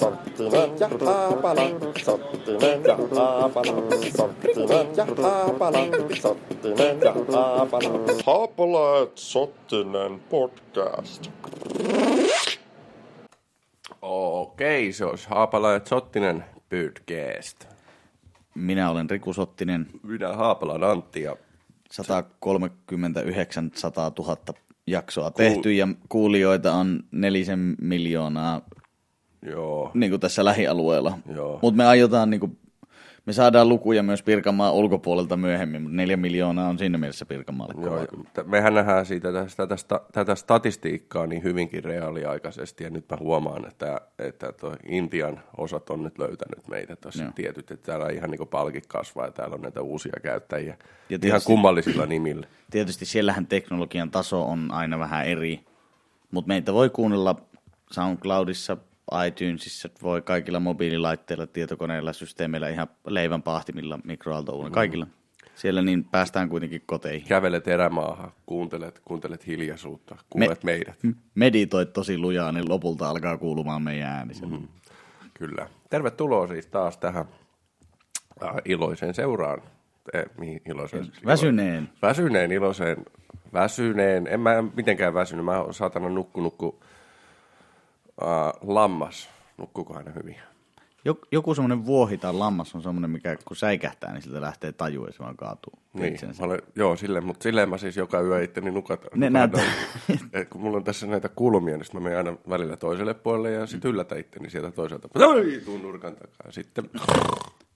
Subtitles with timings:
[0.00, 1.62] Sottinen ja Haapala,
[2.04, 3.72] Sottinen ja Haapala,
[4.16, 5.78] Sottinen ja Haapala,
[6.20, 7.88] Sottinen ja Haapala.
[8.26, 11.30] Haapala et Sottinen podcast.
[14.02, 17.64] Okei, se olisi Haapala ja Sottinen podcast.
[18.54, 21.36] Minä olen Riku Sottinen, Minä Haapalan Antti ja
[21.92, 24.36] 139 100 000
[24.86, 28.62] jaksoa tehty ja kuulijoita on nelisen miljoonaa
[29.42, 31.18] joo, niin kuin tässä lähialueella.
[31.62, 32.58] Mutta me aiotaan, niin kuin,
[33.26, 37.74] me saadaan lukuja myös Pirkanmaan ulkopuolelta myöhemmin, mutta neljä miljoonaa on siinä mielessä Pirkanmaalle.
[37.84, 38.06] joo,
[38.46, 44.00] mehän nähdään siitä tästä, tästä, tätä statistiikkaa niin hyvinkin reaaliaikaisesti ja nyt mä huomaan, että,
[44.18, 47.32] että toi Intian osat on nyt löytänyt meitä tuossa Joo.
[47.34, 50.76] tietyt, että täällä ihan niin palkit kasvaa ja täällä on näitä uusia käyttäjiä Ja
[51.08, 52.46] ihan tietysti- kummallisilla nimillä.
[52.70, 55.60] Tietysti siellähän teknologian taso on aina vähän eri,
[56.30, 57.36] mutta meitä voi kuunnella
[57.90, 58.76] SoundCloudissa,
[59.26, 65.06] iTunesissa, voi kaikilla mobiililaitteilla, tietokoneilla, systeemeillä, ihan leivän pahtimilla, mikroaaltouunilla, kaikilla.
[65.54, 67.28] Siellä niin päästään kuitenkin koteihin.
[67.28, 70.72] Kävelet erämaahan, kuuntelet, kuuntelet hiljaisuutta, kuulet Me...
[70.72, 70.98] meidät.
[71.34, 74.34] Meditoit tosi lujaa, niin lopulta alkaa kuulumaan meidän ääni.
[74.46, 74.68] Mm.
[75.34, 75.68] Kyllä.
[75.90, 77.24] Tervetuloa siis taas tähän
[78.42, 79.62] äh, iloiseen seuraan.
[80.14, 81.06] Eh, mihin iloiseen?
[81.26, 81.88] Väsyneen.
[82.02, 82.96] Väsyneen iloiseen.
[83.52, 84.26] Väsyneen.
[84.26, 85.44] En mä mitenkään väsynyt.
[85.44, 86.76] Mä oon saatana nukkunut kuin
[88.22, 88.28] äh,
[88.60, 89.28] lammas.
[89.58, 90.36] Nukkuuko aina hyvin?
[91.04, 95.06] Joku, joku semmoinen vuohi tai lammas on semmoinen, mikä kun säikähtää, niin siltä lähtee taju
[95.06, 95.72] ja se vaan kaatuu.
[95.92, 99.04] Niin, mä olen, joo, silleen, mutta silleen mä siis joka yö itteni nukat.
[99.14, 99.50] Ne noin.
[100.32, 103.66] Et kun mulla on tässä näitä kulmia, niin mä menen aina välillä toiselle puolelle ja
[103.66, 105.08] sitten yllätä itteni sieltä toiselta.
[105.14, 106.52] Oi, tuun nurkan takaa.
[106.52, 106.90] Sitten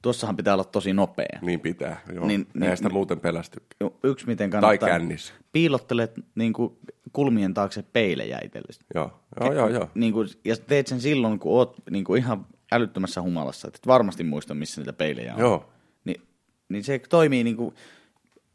[0.03, 1.39] Tuossahan pitää olla tosi nopea.
[1.43, 2.01] niin pitää.
[2.15, 2.27] Joo.
[2.27, 2.95] Niin, Niin, niin, Eihän sitä niin.
[2.95, 3.63] muuten pelästy.
[4.03, 4.89] Yksi miten Tai kannattaa...
[4.89, 5.35] kännissä.
[5.53, 6.79] Piilottelet niin kuin,
[7.17, 8.81] kulmien taakse peilejä itsellesi.
[8.95, 9.69] Joo, joo, joo.
[9.69, 9.89] joo.
[9.95, 13.69] Niin kuin, ja teet sen silloin, kun oot niin kuin ihan älyttömässä humalassa.
[13.69, 15.41] Et et varmasti muista, missä niitä peilejä on.
[15.41, 15.69] Joo.
[16.05, 16.21] Niin,
[16.69, 17.75] niin se toimii niin kuin,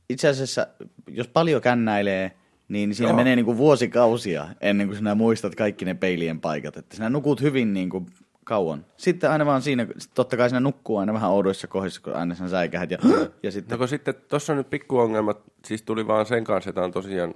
[0.09, 0.67] itse asiassa,
[1.07, 2.31] jos paljon kännäilee,
[2.67, 3.17] niin siinä Joo.
[3.17, 6.77] menee niin kuin vuosikausia ennen kuin sinä muistat kaikki ne peilien paikat.
[6.77, 8.05] Että sinä nukut hyvin niin kuin
[8.43, 8.85] kauan.
[8.97, 12.49] Sitten aina vaan siinä, totta kai sinä nukkuu aina vähän oudoissa kohdissa, kun aina sen
[12.49, 12.97] säikähät ja,
[13.43, 15.35] ja sitten No kun sitten tuossa on nyt pikkuongelma,
[15.65, 17.33] siis tuli vaan sen kanssa, että on tosiaan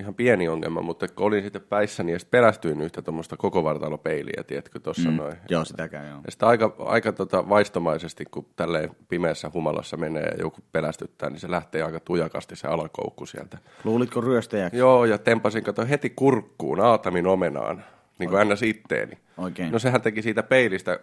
[0.00, 4.44] ihan pieni ongelma, mutta kun olin sitten päissäni ja sitten pelästyin yhtä tuommoista koko vartalopeiliä,
[4.46, 5.16] tiedätkö, tuossa mm.
[5.16, 5.36] noin.
[5.48, 6.20] Joo, sitäkään joo.
[6.24, 11.40] Ja sitten aika, aika tota vaistomaisesti, kun tälleen pimeässä humalassa menee ja joku pelästyttää, niin
[11.40, 13.58] se lähtee aika tujakasti se alakoukku sieltä.
[13.84, 14.78] Luulitko ryöstäjäksi?
[14.78, 17.84] Joo, ja tempasin kato heti kurkkuun Aatamin omenaan,
[18.18, 18.62] niin kuin ns.
[18.62, 19.18] itteeni.
[19.38, 19.72] Oikein.
[19.72, 21.00] No sehän teki siitä peilistä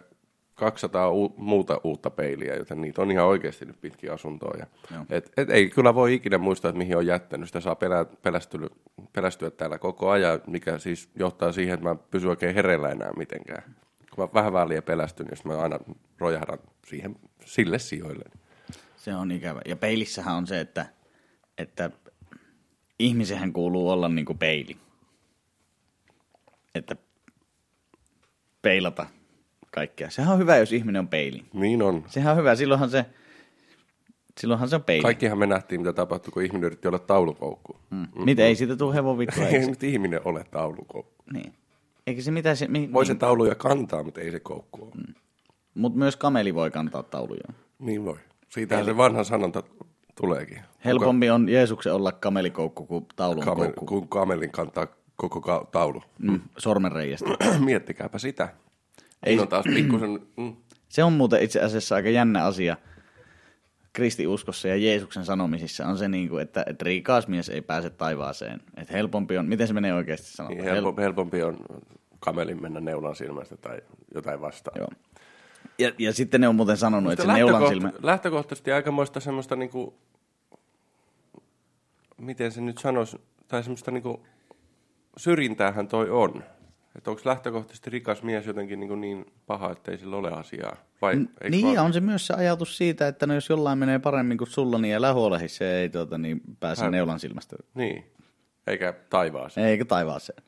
[0.54, 4.66] 200 u- muuta uutta peiliä, joten niitä on ihan oikeasti nyt pitkin asuntoja.
[4.90, 5.04] Joo.
[5.10, 7.48] Et, et ei kyllä voi ikinä muistaa, että mihin on jättänyt.
[7.48, 8.68] Sitä saa pelä, pelästyä,
[9.12, 13.12] pelästyä täällä koko ajan, mikä siis johtaa siihen, että mä en pysy oikein hereillä enää
[13.16, 13.62] mitenkään.
[14.14, 15.78] Kun mä vähän väliä pelästyn, sit mä aina
[16.18, 18.24] rojahdan siihen, sille sijoille.
[18.96, 19.60] Se on ikävä.
[19.66, 20.86] Ja peilissähän on se, että,
[21.58, 21.90] että
[22.98, 24.76] ihmisenhän kuuluu olla niin kuin peili.
[26.74, 26.96] Että
[28.62, 29.06] peilata
[29.74, 30.10] kaikkea.
[30.10, 31.44] Sehän on hyvä, jos ihminen on peili.
[31.52, 32.04] Niin on.
[32.06, 32.54] Sehän on hyvä.
[32.54, 33.06] Silloinhan se,
[34.40, 35.02] silloinhan se on peili.
[35.02, 37.76] Kaikkihan me nähtiin, mitä tapahtui, kun ihminen yritti olla taulukoukku.
[37.90, 38.06] Mm.
[38.24, 39.44] Mitä ei siitä tule hevon vittua.
[39.44, 41.24] Ei nyt ihminen ole taulukoukku.
[41.32, 41.52] Niin.
[42.06, 42.68] Eikä se mitä se...
[42.68, 45.14] Mi, Voi se niin, tauluja kantaa, mutta ei se koukku ole.
[45.74, 47.48] Mutta myös kameli voi kantaa tauluja.
[47.78, 48.16] Niin voi.
[48.48, 49.62] Siitähän se vanha sanonta
[50.14, 50.60] tuleekin.
[50.84, 53.86] Helpompi on Jeesuksen olla kamelikoukku kuin taulun Kamel, koukku.
[53.86, 54.86] kun kamelin kantaa
[55.16, 56.02] koko ka- taulu.
[56.18, 57.30] Mm, sormenreijästä.
[57.64, 58.48] Miettikääpä sitä.
[59.24, 60.20] Ei- on taas pikkusen...
[60.36, 60.56] Mm.
[60.88, 62.76] Se on muuten itse asiassa aika jännä asia
[63.92, 68.60] kristiuskossa ja Jeesuksen sanomisissa on se, niin kuin, että, että riikas mies ei pääse taivaaseen.
[68.76, 70.58] Että helpompi on, miten se menee oikeasti sanomaan?
[70.58, 71.58] Niin helpo, helpompi on
[72.20, 73.80] kamelin mennä neulan silmästä tai
[74.14, 74.78] jotain vastaan.
[74.78, 74.88] Joo.
[75.78, 77.92] Ja, ja sitten ne on muuten sanonut, että se Mutta neulan silmä...
[78.02, 79.94] Lähtökohtaisesti aikamoista semmoista niinku,
[82.18, 83.16] miten se nyt sanoisi,
[83.48, 84.26] tai semmoista niinku,
[85.16, 86.44] syrjintäähän toi on.
[86.96, 90.76] Että onko lähtökohtaisesti rikas mies jotenkin niin, niin paha, että ei sillä ole asiaa?
[91.02, 91.14] Vai,
[91.50, 94.48] Niin, vaan- on se myös se ajatus siitä, että no jos jollain menee paremmin kuin
[94.50, 97.56] sulla, niin älä huolehi, se ei tuota, niin pääse Hän- neulan silmästä.
[97.74, 98.04] Niin,
[98.66, 99.66] eikä taivaaseen.
[99.66, 100.42] Eikä taivaaseen.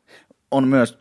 [0.51, 0.99] On myös,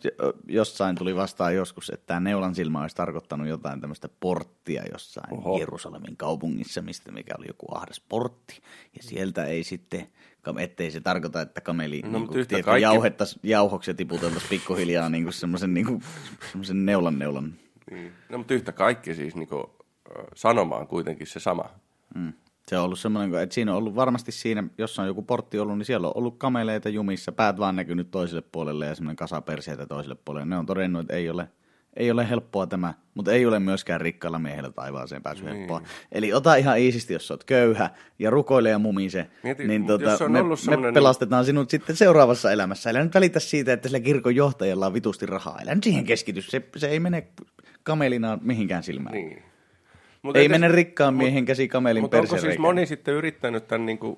[0.47, 5.59] jossain tuli vastaan joskus, että tämä neulan silmä olisi tarkoittanut jotain tämmöistä porttia jossain Oho.
[5.59, 8.61] Jerusalemin kaupungissa, mistä mikä oli joku ahdas portti.
[8.97, 10.07] Ja sieltä ei sitten,
[10.59, 15.23] ettei se tarkoita, että kameli no, niin kuin, kaikki- jauhettaisiin jauhoksi ja tiputeltaisiin pikkuhiljaa niin
[15.23, 16.01] kuin semmoisen, niin kuin,
[16.51, 17.53] semmoisen neulan neulan.
[17.91, 18.11] Niin.
[18.29, 19.65] No, mutta yhtä kaikki siis niin kuin,
[20.35, 21.69] sanoma on kuitenkin se sama.
[22.15, 22.33] Mm.
[22.67, 25.77] Se on ollut semmoinen, että siinä on ollut varmasti siinä, jos on joku portti ollut,
[25.77, 29.85] niin siellä on ollut kameleita jumissa, päät vaan näkynyt toiselle puolelle ja semmoinen kasa perseitä
[29.85, 30.45] toiselle puolelle.
[30.45, 31.47] Ne on todennut, että ei ole,
[31.95, 35.55] ei ole helppoa tämä, mutta ei ole myöskään rikkaalla miehellä taivaaseen pääsy niin.
[35.55, 35.81] helppoa.
[36.11, 37.89] Eli ota ihan iisisti, jos oot köyhä
[38.19, 41.45] ja rukoile ja mumise, Mieti, niin jos tota, se on me, ollut me semmoinen- pelastetaan
[41.45, 42.89] sinut sitten seuraavassa elämässä.
[42.89, 45.59] Älä nyt välitä siitä, että sillä kirkon johtajalla on vitusti rahaa.
[45.61, 47.27] Älä nyt siihen keskity, se, se ei mene
[47.83, 49.13] kamelina mihinkään silmään.
[49.13, 49.29] Niin.
[49.29, 49.43] Niin.
[50.21, 53.85] Mut Ei entäs- mene rikkaan miehen käsi kamelin Mutta onko siis moni sitten yrittänyt tämän
[53.85, 54.17] niin kuin,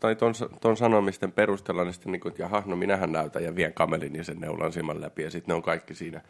[0.00, 3.56] tai ton, ton sanomisten perusteella, niin sitten niin kuin, että jaha, no minähän näytän ja
[3.56, 6.20] vien kamelin ja sen neulan silmän läpi ja sitten ne on kaikki siinä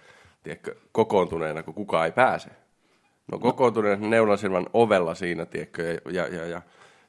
[0.42, 2.50] tiedätkö, kokoontuneena, kun kukaan ei pääse.
[3.32, 6.62] No kokoontuneena neulan silmän ovella siinä, tiedätkö, ja, ja, ja, ja,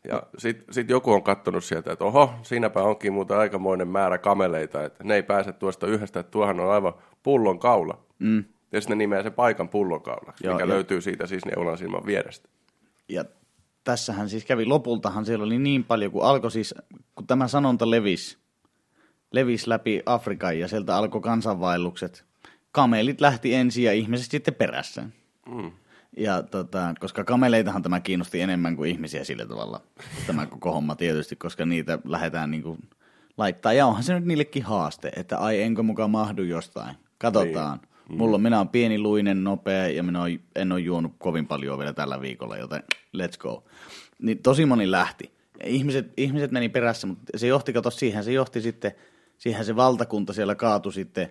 [0.07, 4.83] ja sitten sit joku on kattonut sieltä, että oho, siinäpä onkin muuten aikamoinen määrä kameleita,
[4.83, 7.97] että ne ei pääse tuosta yhdestä, että tuohan on aivan pullon kaula.
[8.19, 8.43] Mm.
[8.71, 12.05] Ja sitten ne nimeää sen paikan pullonkaulaksi, Joo, mikä ja- löytyy siitä siis neulan silmän
[12.05, 12.49] vierestä.
[13.09, 13.25] Ja
[13.83, 16.75] tässähän siis kävi lopultahan siellä oli niin paljon, kun alkoi siis,
[17.15, 18.37] kun tämä sanonta levisi,
[19.31, 22.25] levisi läpi Afrikan ja sieltä alkoi kansanvaellukset.
[22.71, 25.03] Kamelit lähti ensin ja ihmiset sitten perässä.
[25.45, 25.71] Mm.
[26.17, 29.81] Ja tota, koska kameleitahan tämä kiinnosti enemmän kuin ihmisiä sillä tavalla,
[30.27, 32.79] tämä koko homma tietysti, koska niitä lähdetään niin kuin
[33.37, 33.73] laittaa.
[33.73, 36.95] Ja onhan se nyt niillekin haaste, että ai enkö mukaan mahdu jostain.
[37.17, 37.77] Katsotaan.
[37.77, 37.90] Niin.
[38.09, 41.79] Mulla on, minä on pieni, luinen, nopea ja minä on, en ole juonut kovin paljon
[41.79, 42.83] vielä tällä viikolla, joten
[43.17, 43.63] let's go.
[44.21, 45.31] Niin tosi moni lähti.
[45.65, 48.91] Ihmiset, ihmiset meni perässä, mutta se johti, kato siihen, se johti sitten,
[49.37, 51.29] siihen se valtakunta siellä kaatui sitten,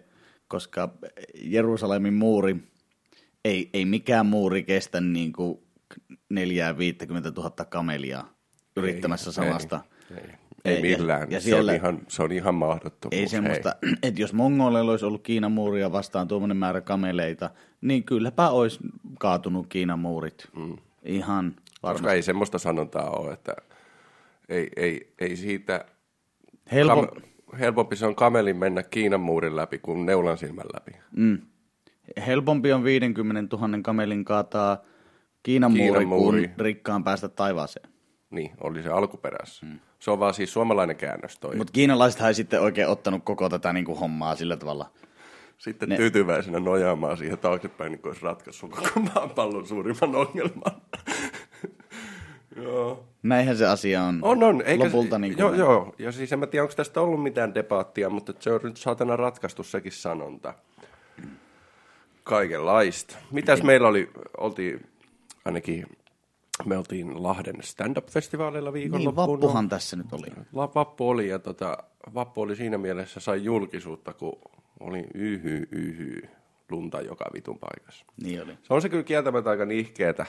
[0.49, 0.95] koska
[1.35, 2.57] Jerusalemin muuri,
[3.45, 5.59] ei, ei mikään muuri kestä niin kuin
[6.29, 8.25] neljää 50 000 kamelia
[8.77, 9.81] yrittämässä samasta.
[10.11, 11.21] Ei, ei, ei Ei, ja- millään.
[11.31, 13.21] ja Ja, siellä- se, on ihan, se on ihan mahdottomuus.
[13.21, 18.49] Ei semmoista, että jos mongoleilla olisi ollut Kiinan muuria vastaan tuommoinen määrä kameleita, niin kylläpä
[18.51, 18.79] olisi
[19.19, 20.49] kaatunut Kiinan muurit.
[20.57, 20.77] Mm.
[21.03, 21.45] Ihan
[21.83, 22.03] varmasti.
[22.03, 23.55] Koska ei semmoista sanontaa ole, että
[24.49, 25.85] ei, ei, ei siitä...
[26.73, 27.23] Helpo, Kam,
[27.59, 30.91] helpompi se on kamelin mennä Kiinan muurin läpi kuin neulan silmän läpi.
[31.17, 31.39] mm.
[32.27, 34.83] Helpompi on 50 000 kamelin kaataa
[35.43, 36.49] Kiinan, Kiinan muuri, muuri.
[36.49, 37.90] kuin rikkaan päästä taivaaseen.
[38.31, 39.67] Niin, oli se alkuperässä.
[39.67, 39.81] Mm.
[39.99, 41.51] Se on vaan siis suomalainen käännös toi.
[41.51, 44.91] Mut, Mutta kiinalaisethan ei sitten oikein ottanut koko tätä niin kuin hommaa sillä tavalla.
[45.59, 50.83] Sitten ne- tyytyväisenä nojaamaan siihen taaksepäin, niin kuin olisi ratkaissut koko maapallon suurimman ongelman.
[52.63, 53.05] joo.
[53.23, 54.19] Näinhän se asia on.
[54.23, 54.63] On, on.
[54.63, 55.95] Eikä, Lopulta niin kuin joo, joo.
[55.99, 59.17] Ja siis en mä tiedä, onko tästä ollut mitään debaattia, mutta se on nyt saatana
[59.17, 60.55] ratkaistu sekin sanonta.
[62.25, 63.17] Kaikenlaista.
[63.31, 64.87] Mitäs meillä oli, oltiin
[65.45, 65.87] ainakin,
[66.65, 69.29] me oltiin Lahden stand-up-festivaalilla Niin, viikonloppuun.
[69.41, 70.27] vappuhan tässä nyt oli.
[70.53, 71.79] La- Vappu oli, ja tota,
[72.15, 74.33] Vappu oli siinä mielessä, sai julkisuutta, kun
[74.81, 76.29] oli yhy, yhy,
[76.71, 78.05] lunta joka vitun paikassa.
[78.23, 78.53] Niin oli.
[78.63, 80.27] Se on se kyllä kieltämättä aika nihkeetä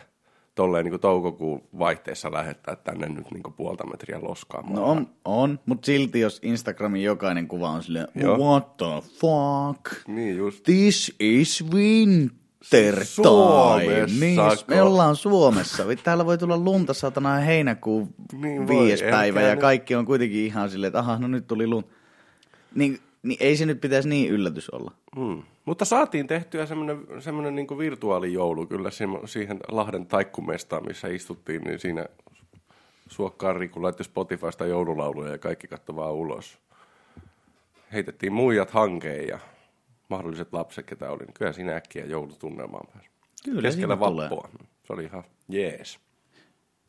[0.56, 4.64] tolleen niin kuin toukokuun vaihteessa lähettää tänne nyt niin kuin puolta metriä loskaa.
[4.70, 8.38] No on, on mutta silti jos Instagramin jokainen kuva on silleen, Joo.
[8.38, 10.64] what the fuck, Niin just.
[10.64, 12.38] this is winter
[12.70, 13.06] time.
[13.06, 14.16] Suomessako?
[14.20, 15.84] Niin, me ollaan Suomessa.
[16.04, 20.46] Täällä voi tulla lunta satana heinäkuun Niin voi, viides älkää päivä ja kaikki on kuitenkin
[20.46, 21.90] ihan silleen, että aha, no nyt tuli lunta.
[22.76, 24.92] Niin, niin ei se nyt pitäisi niin yllätys olla.
[25.16, 25.44] Hmm.
[25.66, 28.90] Mutta saatiin tehtyä semmoinen, semmoinen niin virtuaalijoulu kyllä
[29.26, 32.06] siihen Lahden taikkumestaan, missä istuttiin, niin siinä
[33.08, 36.58] suokkaan Riku laittoi Spotifysta joululauluja ja kaikki katsoi vaan ulos.
[37.94, 39.40] Heitettiin muijat hankeen ja
[40.12, 43.10] mahdolliset lapset, ketä oli, niin kyllä siinä äkkiä joulutunnelmaan pääsi.
[43.46, 44.30] Kyllä Keskellä siinä tulee.
[44.30, 44.50] vappua.
[44.88, 46.00] Se oli ihan jees.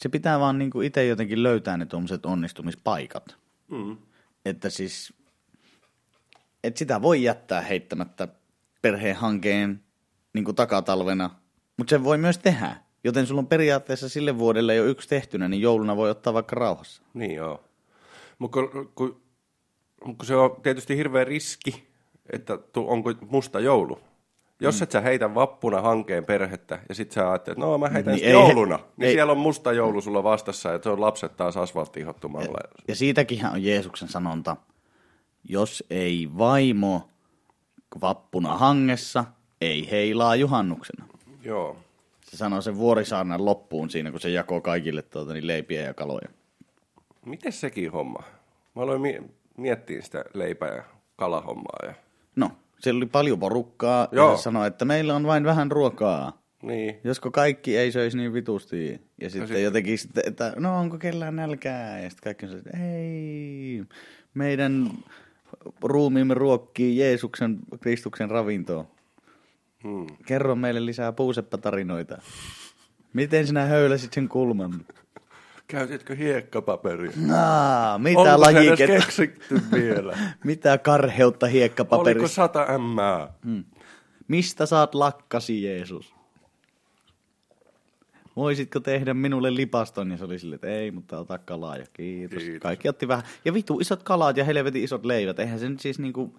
[0.00, 3.36] Se pitää vaan niinku itse jotenkin löytää ne tuommoiset onnistumispaikat.
[3.70, 3.96] Mm.
[4.44, 5.14] Että siis,
[6.64, 8.28] että sitä voi jättää heittämättä
[8.82, 9.82] perheen hankeen
[10.34, 11.30] niinku takatalvena,
[11.78, 12.76] mutta sen voi myös tehdä.
[13.04, 17.02] Joten sulla on periaatteessa sille vuodelle jo yksi tehtynä, niin jouluna voi ottaa vaikka rauhassa.
[17.14, 17.64] Niin joo.
[18.38, 19.22] Mutta kun, kun,
[20.02, 21.91] kun se on tietysti hirveä riski,
[22.30, 23.98] että tu, onko musta joulu.
[24.60, 24.82] Jos mm.
[24.82, 28.24] et sä heitä vappuna hankeen perhettä ja sit sä ajattelet, että no mä heitän Niin
[28.24, 31.36] ei he- jouluna, niin ei- siellä on musta joulu sulla vastassa ja se on lapset
[31.36, 32.58] taas asfalttihottumalla.
[32.88, 34.56] Ja siitäkinhän on Jeesuksen sanonta,
[35.44, 37.08] jos ei vaimo
[38.00, 39.24] vappuna hangessa,
[39.60, 41.04] ei heilaa juhannuksena.
[41.44, 41.76] Joo.
[42.24, 46.28] Se sanoo sen vuorisaarnan loppuun siinä, kun se jakoo kaikille tuota, niin leipiä ja kaloja.
[47.26, 48.22] Miten sekin homma?
[48.74, 49.22] Mä aloin mie-
[49.56, 50.82] miettiä sitä leipä- ja
[51.16, 51.78] kalahommaa.
[51.86, 51.94] Ja...
[52.36, 54.36] No, siellä oli paljon porukkaa ja Joo.
[54.36, 56.42] se sanoi, että meillä on vain vähän ruokaa.
[56.62, 57.00] Niin.
[57.04, 59.00] Josko kaikki ei söisi niin vitusti.
[59.20, 62.00] Ja sitten sit- jotenkin, sitten, että no onko kellään nälkää?
[62.00, 63.82] Ja sitten kaikki se, että ei,
[64.34, 64.90] meidän
[65.82, 68.84] ruumiimme ruokkii Jeesuksen, Kristuksen ravintoa.
[69.84, 70.06] Hmm.
[70.26, 72.18] Kerro meille lisää puuseppatarinoita.
[73.12, 74.84] Miten sinä höyläsit sen kulman?
[75.66, 77.10] Käytitkö hiekkapaperia?
[77.36, 80.18] Aa, mitä Onko lajiketta, keksitty vielä?
[80.44, 82.28] mitä karheutta Oliko hiekkapaperissa?
[82.28, 83.32] sata ämmää?
[84.28, 86.14] Mistä saat lakkasi, Jeesus?
[88.36, 90.10] Voisitko tehdä minulle lipaston?
[90.10, 92.42] Ja se oli silleen, että ei, mutta ota kalaa ja kiitos.
[92.42, 92.62] Kiitos.
[92.62, 93.24] Kaikki otti vähän.
[93.44, 95.38] Ja vitu, isot kalat ja helvetin isot leivät.
[95.38, 96.34] Eihän se nyt siis niinku...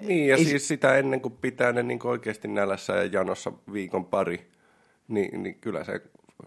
[0.00, 4.04] Niin, ja Ei siis sitä ennen kuin pitää ne niin oikeasti nälässä ja janossa viikon
[4.04, 4.50] pari,
[5.08, 6.00] niin, niin kyllä se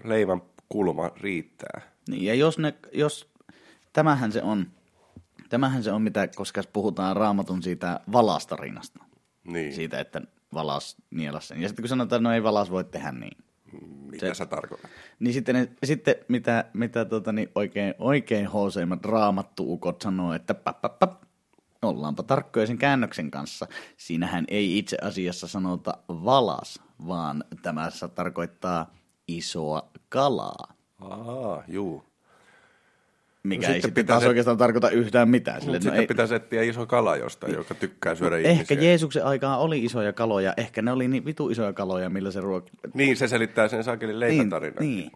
[0.04, 1.82] leivän kulma riittää.
[2.10, 3.32] Niin, ja jos ne, jos,
[3.94, 4.68] tämähän se on,
[5.50, 9.04] tämähän se on mitä, koska puhutaan raamatun siitä valastarinasta.
[9.44, 10.22] Niin, Siitä, että
[10.54, 11.62] valas nielas sen.
[11.62, 13.38] Ja sitten kun sanotaan, että no ei valas voi tehdä niin.
[14.12, 14.92] mitä se- sä tarkoitat?
[15.20, 20.82] Niin sitten, ne, sitten mitä, mitä tota, niin oikein, oikein hooseimmat raamattuukot sanoo, että pap,
[20.82, 21.24] pap, pap,
[21.82, 23.68] ollaanpa tarkkoja sen käännöksen kanssa.
[23.98, 28.94] Siinähän ei itse asiassa sanota valas, vaan tämä tarkoittaa
[29.28, 30.73] isoa kalaa.
[31.10, 32.04] Aa, juu.
[33.44, 35.62] Mikä No ei sitten sitten se- oikeastaan tarkoita yhtään mitään.
[35.62, 38.82] Sille, Sitten no ei, pitäisi etsiä iso kala jostain, joka tykkää syödä ehkä ihmisiä.
[38.82, 42.66] Jeesuksen aikaan oli isoja kaloja, ehkä ne oli niin vitu isoja kaloja, millä se ruok...
[42.94, 44.76] Niin, se selittää sen sakelin Niin, leipätarinan.
[44.80, 45.12] niin,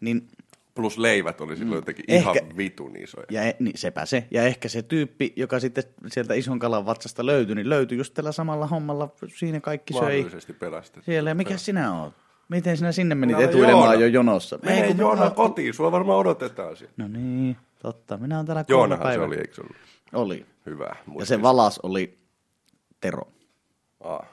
[0.00, 0.28] niin
[0.74, 3.26] Plus leivät oli silloin jotenkin Ehkä- ihan vitun isoja.
[3.30, 4.26] Ja e, niin, sepä se.
[4.30, 8.32] Ja ehkä se tyyppi, joka sitten sieltä ison kalan vatsasta löytyi, niin löytyi just tällä
[8.32, 9.08] samalla hommalla.
[9.36, 11.04] Siinä kaikki söi Mahdollisesti pelastettu.
[11.04, 11.30] siellä.
[11.30, 12.14] Ja mikä sinä oot?
[12.48, 14.00] Miten sinä sinne menit No, etuilemaan Joona.
[14.00, 14.58] jo jonossa?
[14.62, 16.94] Mene kun Joona kotiin, sua varmaan odotetaan siellä.
[16.96, 18.16] No niin, totta.
[18.16, 19.76] Minä olen täällä kolme Joonahan se oli, eikö se ollut?
[20.12, 20.46] Oli.
[20.66, 20.96] Hyvä.
[21.18, 22.18] Ja se valas oli
[23.00, 23.28] Tero.
[24.04, 24.26] Aa.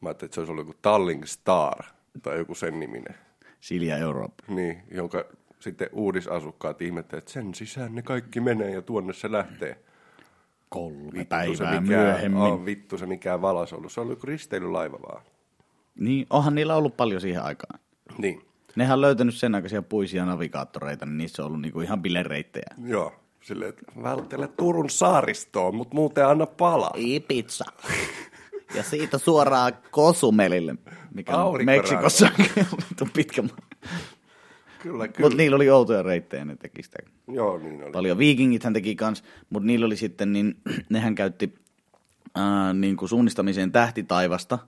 [0.00, 1.84] Mä ajattelin, että se olisi ollut joku Tallink Star
[2.22, 3.14] tai joku sen niminen.
[3.60, 4.44] Silja Eurooppa.
[4.48, 5.24] Niin, jonka
[5.58, 9.78] sitten uudisasukkaat ihmettelevät, että sen sisään ne kaikki menee ja tuonne se lähtee.
[10.68, 12.40] Kolme se päivää mikään, myöhemmin.
[12.42, 13.92] On vittu se mikään valas ollut.
[13.92, 15.22] Se oli joku risteilylaiva vaan.
[16.00, 17.80] Niin, onhan niillä ollut paljon siihen aikaan.
[18.18, 18.42] Niin,
[18.76, 22.74] Nehän on löytänyt sen aikaisia puisia navigaattoreita, niin niissä on ollut niinku ihan bilereittejä.
[22.86, 23.12] joo.
[23.40, 26.92] Silleen, että välttele Turun saaristoon, mutta muuten anna palaa.
[26.96, 27.64] Ibiza.
[28.74, 30.74] Ja siitä suoraan Kosumelille,
[31.14, 31.64] mikä on.
[31.64, 32.28] Meksikossa
[32.90, 33.42] vittu pitkä.
[33.42, 33.56] maa.
[34.82, 35.26] Kyllä, kyllä.
[35.26, 37.92] Mutta niillä oli outoja reittejä, ne teki sitä Joo, niin oli.
[37.92, 38.18] paljon.
[38.18, 40.54] Viikingithän teki kans, mutta niillä oli sitten, niin
[40.90, 41.54] nehän käytti
[42.34, 44.58] ää, niin kuin suunnistamiseen tähtitaivasta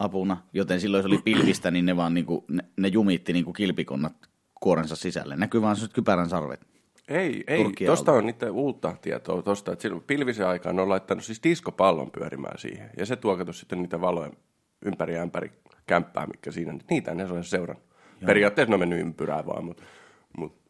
[0.00, 3.44] apuna, joten silloin se oli pilvistä, niin ne vaan niin kuin, ne, ne jumitti niin
[3.44, 4.14] kuin kilpikonnat
[4.60, 5.36] kuorensa sisälle.
[5.36, 6.60] Näkyy vaan sellaiset kypärän sarvet.
[7.08, 7.72] Ei, ei.
[7.86, 12.10] Tuosta on niitä uutta tietoa tosta, että silloin pilvisen aikaan ne on laittanut siis diskopallon
[12.10, 12.90] pyörimään siihen.
[12.96, 14.30] Ja se tuokatus sitten niitä valoja
[14.84, 15.52] ympäri ja ämpäri
[15.86, 17.84] kämppää, mikä siinä, niitä ne on seurannut.
[18.26, 19.82] Periaatteessa ne on mennyt ympyrää vaan, mutta
[20.36, 20.60] mut,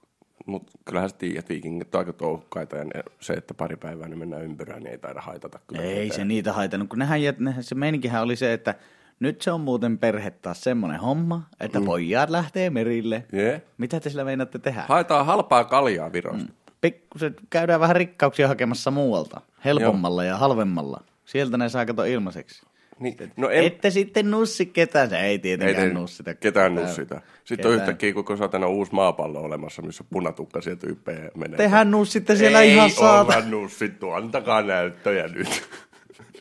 [0.47, 4.09] mut, kyllähän sä tiedät, että viikingit on aika touhukkaita ja ne, se, että pari päivää
[4.09, 5.83] ne mennään ympyrään, niin ei taida haitata kyllä.
[5.83, 6.17] Ei ketään.
[6.17, 8.75] se niitä haitannut, kun nehän, nehän, se meininkihän oli se, että
[9.21, 11.87] nyt se on muuten perhe taas semmoinen homma, että mm.
[11.87, 13.25] pojat lähtee merille.
[13.33, 13.63] Jee.
[13.79, 14.85] Mitä te sillä meinaatte tehdä?
[14.89, 16.53] Haetaan halpaa kaljaa Virosta.
[16.81, 21.01] Pikkuset käydään vähän rikkauksia hakemassa muualta, helpommalla ja halvemmalla.
[21.25, 22.63] Sieltä ne saa kato ilmaiseksi.
[22.99, 26.35] Niin, no en, Ette sitten nussi ketään, se ei ei tietenkään te- nussita.
[26.35, 27.21] ketään nussita.
[27.45, 27.75] Sitten Ketään.
[27.75, 31.57] on yhtäkkiä koko satana uusi maapallo olemassa, missä punatukkaisia tyyppejä menee.
[31.57, 33.37] Tehän nussitte siellä Ei ihan saata.
[33.37, 35.69] olla nussittu, antakaa näyttöjä nyt.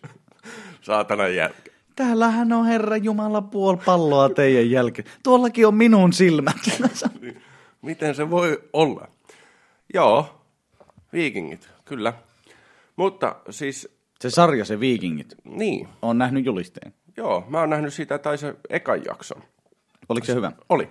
[0.82, 1.76] Saatana jälkeen.
[2.00, 5.08] Täällähän on Herra Jumala puoli palloa teidän jälkeen.
[5.24, 6.56] Tuollakin on minun silmät.
[7.82, 9.08] Miten se voi olla?
[9.94, 10.42] Joo,
[11.14, 12.14] viikingit, kyllä.
[12.96, 16.94] Mutta siis, se sarja, se Viikingit, niin, on nähnyt julisteen.
[17.18, 19.44] joo, mä oon nähnyt siitä tai se ekan jakson.
[20.10, 20.52] Oliko se hyvä?
[20.70, 20.90] Oli.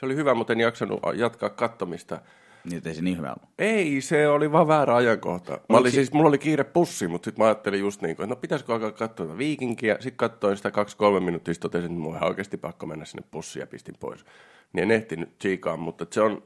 [0.00, 2.20] Se oli hyvä, mutta en jaksanut jatkaa kattomista.
[2.70, 3.50] Niin, ei se niin hyvä ollut.
[3.58, 5.60] Ei, se oli vaan väärä ajankohta.
[5.68, 8.34] Mä olin siis, mulla oli kiire pussi, mutta sitten mä ajattelin just niin kuin, että
[8.34, 9.94] no pitäisikö alkaa katsoa viikinkiä.
[9.94, 13.60] Sitten katsoin sitä kaksi-kolme minuuttia, sitten totesin, että mulla on oikeasti pakko mennä sinne pussiin
[13.60, 14.24] ja pistin pois.
[14.72, 16.42] Niin en ehtinyt tsiikaan, mutta se, on,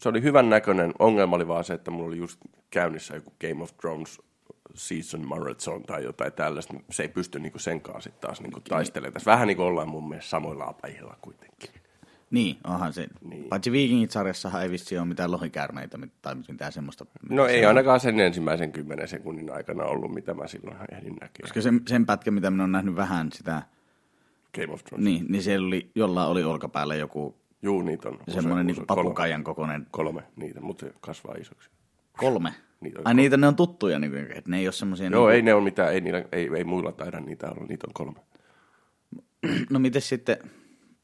[0.00, 0.92] se oli hyvän näköinen.
[0.98, 4.20] Ongelma oli vaan se, että mulla oli just käynnissä joku Game of Thrones
[4.74, 6.74] season marathon tai jotain tällaista.
[6.90, 9.12] Se ei pysty niinku sen kanssa sitten taas niinku taistelemaan.
[9.12, 11.70] Tässä vähän niin kuin ollaan mun mielestä samoilla apajilla kuitenkin.
[12.30, 13.08] Niin, onhan se.
[13.28, 13.44] Niin.
[13.44, 17.06] Paitsi Viikingit-sarjassahan ei vissi ole mitään lohikäärmeitä tai mitään semmoista.
[17.30, 21.42] No ei ainakaan sen ensimmäisen kymmenen sekunnin aikana ollut, mitä mä silloin ehdin näkemään.
[21.42, 23.62] Koska sen, sen pätkän, mitä minä olen nähnyt vähän sitä,
[24.54, 25.04] Game of Thrones.
[25.04, 29.44] niin, niin siellä oli, jolla oli olkapäällä joku Juu, niitä on semmoinen niin kolme, papukaijan
[29.44, 31.70] kokoinen kolme niitä, mutta se kasvaa isoksi.
[32.16, 32.54] kolme.
[32.80, 35.10] Niitä Ai niitä ne on tuttuja, niin että ne ei ole semmoisia.
[35.10, 37.86] Joo, niin ei ne ole mitään, ei, niillä, ei, ei muilla taida niitä olla, niitä
[37.86, 38.20] on kolme.
[39.70, 40.36] No miten sitten,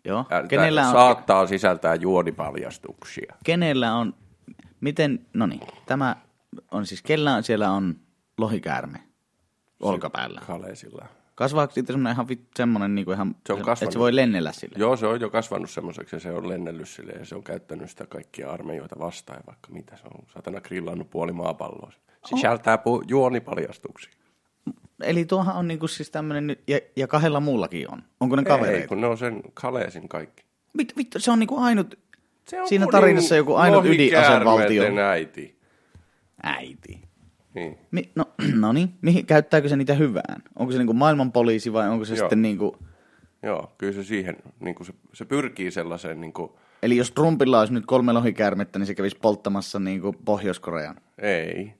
[0.05, 3.35] joo, Ää, kenellä on, Saattaa sisältää juonipaljastuksia.
[3.45, 4.15] kenellä on,
[4.81, 6.17] miten, no niin, tämä
[6.71, 7.97] on siis, kellä on, siellä on
[8.39, 8.99] lohikäärme
[9.81, 10.41] olkapäällä.
[10.47, 11.07] Kaleesilla.
[11.35, 13.99] Kasvaako siitä semmoinen ihan semmoinen, niin kuin ihan, Se on että se kasvanut.
[13.99, 14.75] voi lennellä sille?
[14.79, 17.91] Joo, se on jo kasvanut semmoiseksi ja se on lennellyt sille ja se on käyttänyt
[17.91, 19.97] sitä kaikkia armeijoita vastaan ja vaikka mitä.
[19.97, 21.93] Se on satana grillannut puoli maapalloa.
[22.27, 24.13] Sisältää pu- juonipaljastuksia.
[25.03, 28.03] Eli tuohan on niinku siis tämmöinen, ja, ja kahdella muullakin on.
[28.21, 28.81] Onko ne kavereita?
[28.81, 30.45] Ei, kun ne on sen Kaleesin kaikki.
[30.73, 31.95] Mit, vittu, se on niinku ainut,
[32.49, 34.85] Se on siinä tarinassa joku ainut ydinasevaltio.
[35.09, 35.59] äiti.
[36.43, 37.01] Äiti.
[37.55, 37.79] Niin.
[37.91, 38.25] Mi, no,
[38.61, 40.43] no niin, mihin, käyttääkö se niitä hyvään?
[40.59, 42.25] Onko se niinku maailman poliisi vai onko se Joo.
[42.25, 42.77] sitten niinku...
[43.43, 46.51] Joo, kyllä se siihen, niin kuin se, se pyrkii sellaiseen, niin kuin,
[46.83, 50.97] Eli jos Trumpilla olisi nyt kolme lohikäärmettä, niin se kävisi polttamassa niinku Pohjois-Korean.
[51.19, 51.73] ei.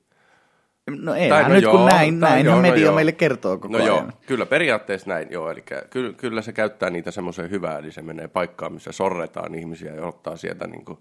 [0.91, 2.95] No ei, no no nyt joo, kun näin, näinhän joo, no media joo.
[2.95, 3.87] meille kertoo koko No ajan.
[3.87, 5.51] joo, kyllä periaatteessa näin, joo.
[5.51, 9.95] Eli kyllä, kyllä se käyttää niitä semmoiseen hyvään, eli se menee paikkaan, missä sorretaan ihmisiä
[9.95, 10.99] ja ottaa sieltä niin kuin,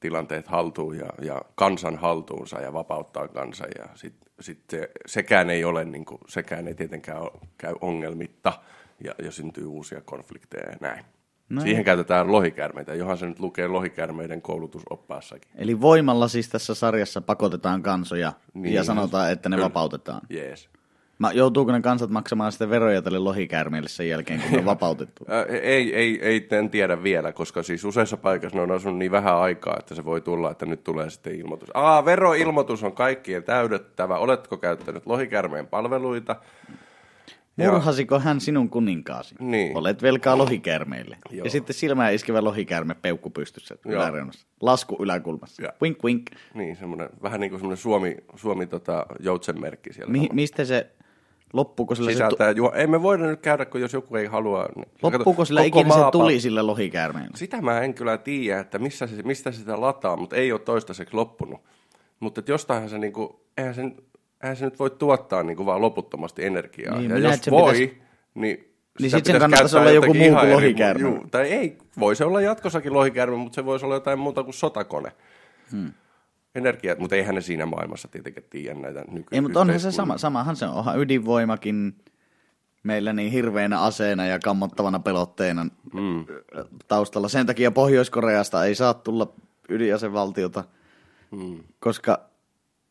[0.00, 3.68] tilanteet haltuun ja, ja kansan haltuunsa ja vapauttaa kansan.
[3.78, 8.52] Ja sit, sit se, sekään ei ole, niin kuin, sekään ei tietenkään ole, käy ongelmitta
[9.04, 11.04] ja, ja syntyy uusia konflikteja ja näin.
[11.48, 15.50] No Siihen käytetään lohikäärmeitä, johan se nyt lukee lohikäärmeiden koulutusoppaassakin.
[15.56, 18.74] Eli voimalla siis tässä sarjassa pakotetaan kansoja Niin.
[18.74, 19.64] ja sanotaan, että ne Kyllä.
[19.64, 20.20] vapautetaan.
[20.30, 20.68] Jees.
[21.18, 25.24] Mä, joutuuko ne kansat maksamaan sitten veroja tälle lohikäärmeelle sen jälkeen, kun ne on vapautettu?
[25.62, 29.36] Ei, ei, ei, en tiedä vielä, koska siis useissa paikoissa ne on asunut niin vähän
[29.36, 31.68] aikaa, että se voi tulla, että nyt tulee sitten ilmoitus.
[31.74, 34.18] Aa, veroilmoitus on kaikkien täydettävä.
[34.18, 36.36] Oletko käyttänyt lohikärmeen palveluita?
[37.56, 39.34] Murhasiko hän sinun kuninkaasi?
[39.40, 39.76] Niin.
[39.76, 41.16] Olet velkaa lohikäärmeille.
[41.30, 41.44] Joo.
[41.44, 43.94] Ja sitten silmään iskevä lohikäärme peukku pystyssä Joo.
[43.94, 44.46] yläreunassa.
[44.60, 45.62] Lasku yläkulmassa.
[45.62, 45.72] Ja.
[45.82, 46.22] Wink wink.
[46.54, 50.12] Niin, semmoinen, vähän niin kuin semmoinen Suomi, Suomi tota, joutsenmerkki siellä.
[50.12, 50.90] Mi- mistä se,
[51.52, 54.26] loppuuko sillä, se, tu- Sisältää, juo, ei me voida nyt käydä, kun jos joku ei
[54.26, 54.68] halua.
[54.76, 57.30] niin- loppuuko sillä ikinä se maapallo- tuli sille lohikäärmeelle?
[57.36, 60.60] Sitä mä en kyllä tiedä, että missä se, mistä se sitä lataa, mutta ei ole
[60.60, 61.60] toistaiseksi loppunut.
[62.20, 63.82] Mutta että jostainhan se, niinku, eihän, se,
[64.44, 66.98] eihän se nyt voi tuottaa niinku vaan loputtomasti energiaa.
[66.98, 68.02] Niin, ja jos voi, pitäisi-
[68.34, 68.70] niin...
[69.00, 71.08] Niin sitä sit sen kannattaisi olla joku muu kuin lohikäärme.
[71.08, 74.54] juu, tai ei, voi se olla jatkossakin lohikäärme, mutta se voisi olla jotain muuta kuin
[74.54, 75.12] sotakone.
[75.72, 75.92] Hmm.
[76.54, 80.18] Energiat, mutta eihän ne siinä maailmassa tietenkään tiedä näitä nyky- Ei, mutta onhan se sama.
[80.18, 80.74] Samahan se on.
[80.74, 81.96] Onhan ydinvoimakin
[82.82, 86.24] meillä niin hirveänä aseena ja kammottavana pelotteena mm.
[86.88, 87.28] taustalla.
[87.28, 89.32] Sen takia Pohjois-Koreasta ei saa tulla
[89.68, 90.64] ydinasevaltiota,
[91.30, 91.58] mm.
[91.78, 92.33] koska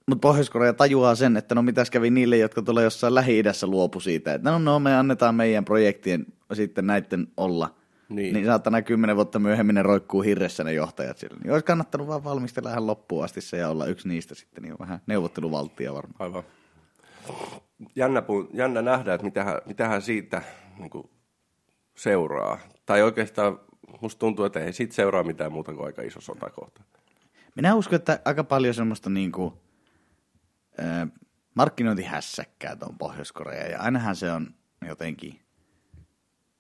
[0.10, 4.34] mutta Pohjois-Korea tajuaa sen, että no mitäs kävi niille, jotka tulee jossain Lähi-idässä luopu siitä,
[4.34, 7.76] että no, no me annetaan meidän projektien sitten näiden olla.
[8.10, 8.16] Niin.
[8.16, 11.38] Niin, niin saattaa kymmenen vuotta myöhemmin ne roikkuu hirressä ne johtajat siellä.
[11.44, 14.76] Niin olisi kannattanut vaan valmistella ihan loppuun asti se ja olla yksi niistä sitten, niin
[14.80, 16.22] vähän neuvotteluvalttia varmaan.
[16.22, 16.44] Aivan.
[17.96, 20.42] Jännä, jännä nähdä, että mitähän, mitähän siitä
[20.78, 21.10] niin kuin,
[21.96, 22.60] seuraa.
[22.86, 23.60] Tai oikeastaan
[24.02, 26.82] musta tuntuu, että ei siitä seuraa mitään muuta kuin aika iso sotakohta.
[27.56, 29.63] Minä uskon, että aika paljon semmoista niinku, ö,
[31.56, 34.54] markkinointihässäkkää tuon Pohjois-Korea, ja ainahan se on
[34.88, 35.40] jotenkin,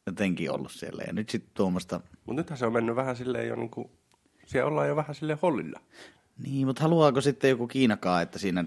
[0.06, 1.04] jotenkin ollut siellä.
[1.08, 3.92] Ja nyt sitten tuommoista, Mutta nythän se on mennyt vähän silleen jo niin kuin,
[4.46, 5.80] siellä ollaan jo vähän silleen hollilla.
[6.44, 8.66] niin, mutta haluaako sitten joku Kiinakaan, että siinä,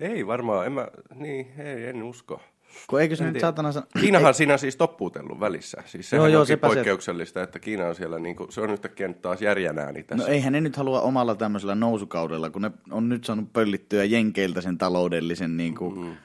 [0.00, 2.40] Ei varmaan, en mä, niin, ei, en usko.
[2.86, 5.82] Kun eikö se nyt saatana sa- Kiinahan siinä on siis toppuutellut välissä.
[5.86, 6.60] Siis sehän Joo, joo, onkin se.
[6.60, 10.26] poikkeuksellista, että Kiina on siellä, niin kuin, se on yhtäkkiä nyt taas järjän ääni tässä.
[10.26, 14.60] No eihän ne nyt halua omalla tämmöisellä nousukaudella, kun ne on nyt saanut pöllittyä Jenkeiltä
[14.60, 16.16] sen taloudellisen niin kuin, mm.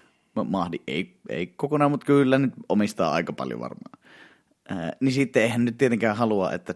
[0.48, 0.78] mahdi.
[0.88, 4.00] Ei, ei kokonaan, mutta kyllä nyt omistaa aika paljon varmaan.
[4.70, 6.76] Ää, niin sitten eihän nyt tietenkään halua, että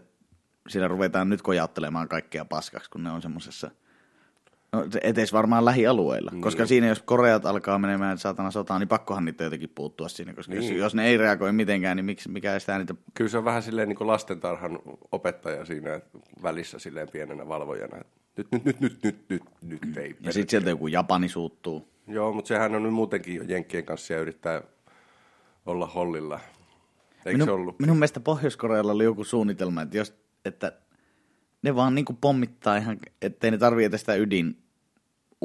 [0.68, 3.70] siellä ruvetaan nyt kojauttelemaan kaikkea paskaksi, kun ne on semmoisessa,
[4.74, 6.30] no etes varmaan lähialueilla.
[6.30, 6.42] Niin.
[6.42, 10.34] Koska siinä jos Koreat alkaa menemään saatana sotaan, niin pakkohan niitä jotenkin puuttua siinä.
[10.34, 10.68] Koska niin.
[10.68, 13.62] jos, jos ne ei reagoi mitenkään, niin miksi, mikä estää niitä Kyllä se on vähän
[13.62, 14.78] silleen niin kuin lastentarhan
[15.12, 16.00] opettaja siinä
[16.42, 17.96] välissä silleen pienenä valvojana.
[18.36, 20.16] Nyt, nyt, nyt, nyt, nyt, nyt, nyt ei.
[20.20, 21.88] Ja sitten sieltä joku Japani suuttuu.
[22.06, 24.62] Joo, mutta sehän on nyt muutenkin jo Jenkkien kanssa ja yrittää
[25.66, 26.40] olla hollilla.
[27.16, 27.80] Eikö minun, se ollut?
[27.80, 30.72] minun mielestä Pohjois-Korealla oli joku suunnitelma, että, jos, että
[31.62, 34.63] ne vaan niin pommittaa ihan, ettei ne tarvitse sitä ydin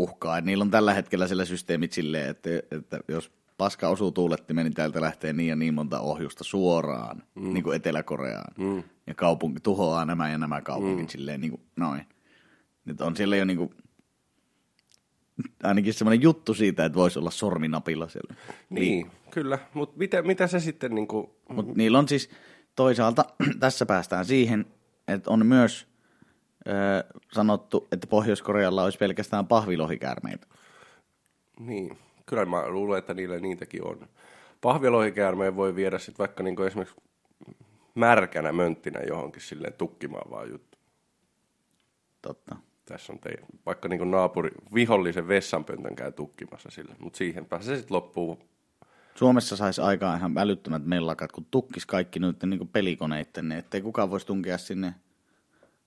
[0.02, 0.38] uhkaa.
[0.38, 4.74] Et niillä on tällä hetkellä siellä systeemit silleen, että, että jos paska osuu tuulettimeen, niin
[4.74, 7.54] täältä lähtee niin ja niin monta ohjusta suoraan, mm.
[7.54, 8.54] niin kuin Etelä-Koreaan.
[8.58, 8.84] Mm.
[9.08, 11.10] Ja kaupunki tuhoaa nämä ja nämä kaupungit mm.
[11.10, 12.02] silleen niin kuin noin.
[12.86, 13.70] Nyt on siellä jo niin kuin,
[15.64, 18.36] ainakin semmoinen juttu siitä, että voisi olla sorminapilla siellä.
[18.70, 19.60] Niin, kyllä.
[19.74, 21.28] Mutta mitä, mitä se sitten niin kuin...
[21.50, 22.30] Mutta niillä on siis
[22.76, 23.26] toisaalta,
[23.60, 24.66] tässä päästään siihen,
[25.08, 25.89] että on myös
[26.68, 26.72] ö,
[27.34, 30.48] sanottu, että Pohjois-Korealla olisi pelkästään pahvilohikäärmeitä.
[31.60, 34.08] Niin, kyllä mä luulen, että niillä niitäkin on.
[34.62, 37.02] Pahvilohikäärmeen voi viedä sitten vaikka niin kuin esimerkiksi
[37.96, 40.78] märkänä mönttinä johonkin silleen tukkimaan vaan juttu.
[42.22, 42.56] Totta.
[42.86, 47.76] Tässä on teidän, vaikka niin kuin naapuri, vihollisen vessanpöntön käy tukkimassa sillä, mutta siihen se
[47.76, 48.40] sitten loppuu.
[49.16, 54.10] Suomessa saisi aikaan ihan älyttömät mellakat, kun tukkis kaikki noiden niin pelikoneiden, niin ettei kukaan
[54.10, 54.94] voisi tunkea sinne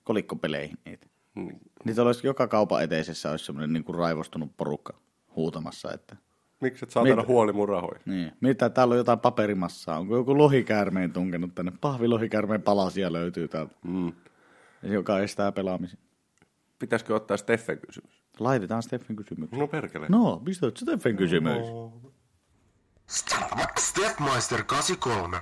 [0.03, 1.07] kolikkopeleihin niitä.
[1.35, 1.59] Niin.
[1.85, 4.93] Niitä olisi joka kaupan eteisessä olisi semmoinen niin kuin raivostunut porukka
[5.35, 6.15] huutamassa, että
[6.61, 7.27] Miksi et saatana Mitä?
[7.27, 7.99] huoli mun rahoja?
[8.05, 8.31] niin.
[8.41, 9.99] Mitä täällä on jotain paperimassaa?
[9.99, 11.71] Onko joku lohikäärmeen tunkenut tänne?
[11.81, 14.13] Pahvilohikäärmeen palasia löytyy täältä, Mm.
[14.83, 15.99] joka estää pelaamisen.
[16.79, 18.23] Pitäisikö ottaa Steffen kysymys?
[18.39, 19.59] Laitetaan Steffen kysymyksiä.
[19.59, 20.05] No perkele.
[20.09, 21.57] No, mistä oot Steffen kysymys?
[23.79, 25.37] Stepmeister 83.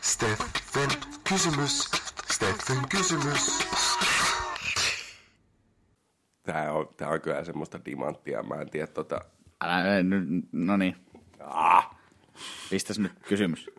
[0.00, 0.88] Steffen
[1.28, 1.90] kysymys.
[2.38, 3.58] Steffen kysymys.
[6.42, 8.42] Tää on, tää on kyllä semmoista dimanttia.
[8.42, 9.20] Mä en tiedä tota...
[9.60, 10.96] Älä, nyt, no niin.
[11.40, 11.90] Ah!
[12.70, 13.70] Pistäs nyt kysymys.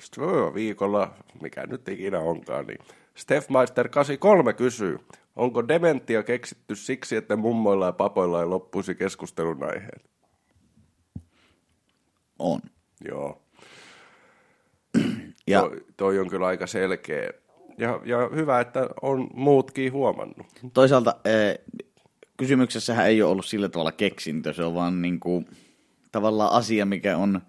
[0.00, 2.78] Sitten viikolla, mikä nyt ikinä onkaan, niin
[3.14, 4.98] Stefmeister 83 kysyy,
[5.36, 10.10] onko dementia keksitty siksi, että mummoilla ja papoilla ei loppuisi keskustelun aiheet?
[12.38, 12.60] On.
[13.04, 13.42] Joo.
[15.46, 17.30] Ja Toi, toi on kyllä aika selkeä.
[17.78, 20.46] Ja, ja hyvä, että on muutkin huomannut.
[20.74, 21.58] toisaalta eh,
[22.36, 25.46] kysymyksessähän ei ole ollut sillä tavalla keksintö, se on vaan niin kuin,
[26.12, 27.40] tavallaan asia, mikä on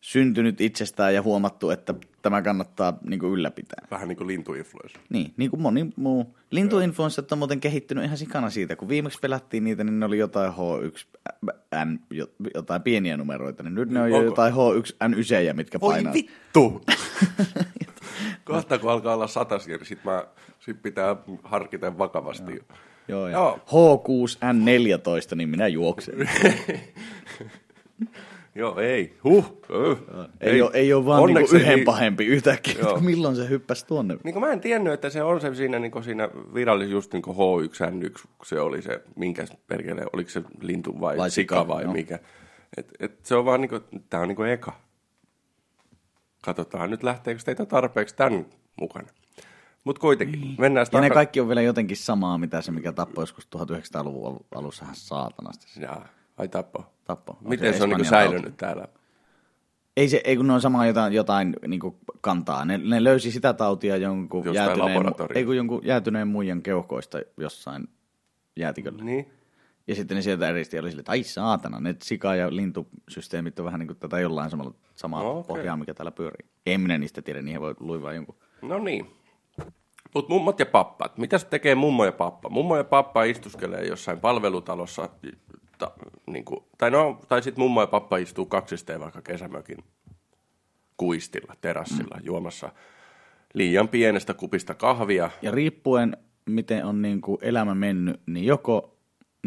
[0.00, 3.86] syntynyt itsestään ja huomattu, että tämä kannattaa niin kuin ylläpitää.
[3.90, 4.98] Vähän niin kuin lintuinfluenssa.
[5.10, 6.36] Niin, niin kuin moni muu.
[6.50, 8.76] Lintuinfluenssat on muuten kehittynyt ihan sikana siitä.
[8.76, 13.62] Kun viimeksi pelättiin niitä, niin ne oli jotain H1N, jo- jotain pieniä numeroita.
[13.62, 16.12] Niin nyt ne on jo jotain H1N9, mitkä Voi painaa.
[16.12, 16.82] vittu!
[18.54, 20.24] Kohta kun alkaa olla satasia, niin sit, mä,
[20.60, 22.52] sit pitää harkita vakavasti.
[22.52, 22.64] Joo.
[23.08, 23.58] Joo, ja Joo.
[23.66, 26.14] H6N14, niin minä juoksen.
[28.54, 29.18] Joo, ei.
[29.24, 29.60] Huh.
[29.70, 29.98] Öh.
[30.40, 33.00] Ei, ole, ei ole vaan Onneksi niinku yhden ei- pahempi yhtäkkiä, Joo.
[33.00, 34.16] milloin se hyppäsi tuonne.
[34.24, 37.22] Niin kuin mä en tiennyt, että se on se siinä, niin siinä virallisessa just niin
[37.22, 41.54] kuin H1N1, kun se oli se, minkä perkele, oliko se lintu vai, Vai vai sika,
[41.54, 41.92] sika vai joo.
[41.92, 42.18] mikä.
[42.76, 44.72] Et, et se on vaan niin kuin, tää on niin kuin eka.
[46.48, 48.46] Katsotaan nyt lähteekö teitä tarpeeksi tämän
[48.80, 49.08] mukana.
[49.84, 50.54] Mutta kuitenkin, niin.
[50.58, 54.58] mennään Ja ne kaikki on vielä jotenkin samaa, mitä se, mikä tappoi joskus 1900-luvun al-
[54.58, 55.80] alussahan saatanasti.
[55.80, 56.86] Jaa, ai tappo.
[57.04, 57.38] Tappo.
[57.40, 58.88] Miten se on niin säilynyt täällä?
[59.96, 61.80] Ei, se, ei kun ne on samaa jotain, jotain niin
[62.20, 62.64] kantaa.
[62.64, 67.88] Ne, ne löysi sitä tautia jonkun Jostain jäätyneen, ei kun jonkun jäätyneen muijan keuhkoista jossain
[68.56, 69.04] jäätiköllä.
[69.04, 69.37] Niin.
[69.88, 73.64] Ja sitten ne sieltä eristi oli sille, että ai saatana, ne sika- ja lintusysteemit on
[73.64, 75.44] vähän niin kuin tätä jollain samalla, samaa No, okay.
[75.44, 76.48] pohjaa, mikä täällä pyörii.
[76.66, 78.36] En minä niistä tiedä, niihin voi luivaa jonkun.
[78.62, 79.10] No niin.
[80.14, 81.18] Mutta mummot ja pappat.
[81.18, 82.48] Mitä se tekee mummo ja pappa?
[82.48, 85.08] Mummo ja pappa istuskelee jossain palvelutalossa,
[85.78, 85.90] ta,
[86.26, 89.78] niin kuin, tai, no, tai sitten mummo ja pappa istuu kaksisteen vaikka kesämökin
[90.96, 92.26] kuistilla, terassilla, mm.
[92.26, 92.72] juomassa
[93.54, 95.30] liian pienestä kupista kahvia.
[95.42, 98.97] Ja riippuen, miten on niin kuin elämä mennyt, niin joko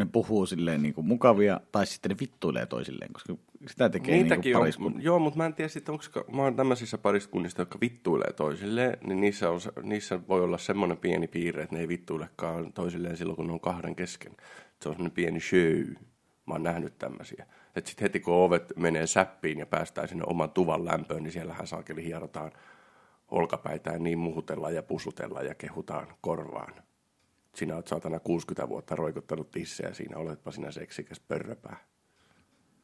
[0.06, 3.34] ne puhuu silleen niin kuin mukavia, tai sitten ne vittuilee toisilleen, koska
[3.68, 5.00] sitä tekee niin Niitäkin kuin on, pariskunta.
[5.02, 9.22] joo, mutta mä en tiedä sitten, onko mä oon tämmöisissä pariskunnissa, jotka vittuilee toisilleen, niin
[9.22, 13.48] niissä, on, niissä voi olla semmoinen pieni piirre, että ne ei vittuilekaan toisilleen silloin, kun
[13.48, 14.32] ne on kahden kesken.
[14.82, 15.96] Se on semmoinen pieni show.
[16.46, 17.46] Mä oon nähnyt tämmöisiä.
[17.76, 21.68] Että sitten heti kun ovet menee säppiin ja päästään sinne oman tuvan lämpöön, niin siellähän
[21.68, 22.52] saakeli hierotaan
[23.32, 26.74] olkapäitään niin muhutella ja pusutella ja kehutaan korvaan.
[27.56, 31.78] Sinä oot saatana 60 vuotta roikottanut tissejä siinä, oletpa sinä seksikäs pörröpää.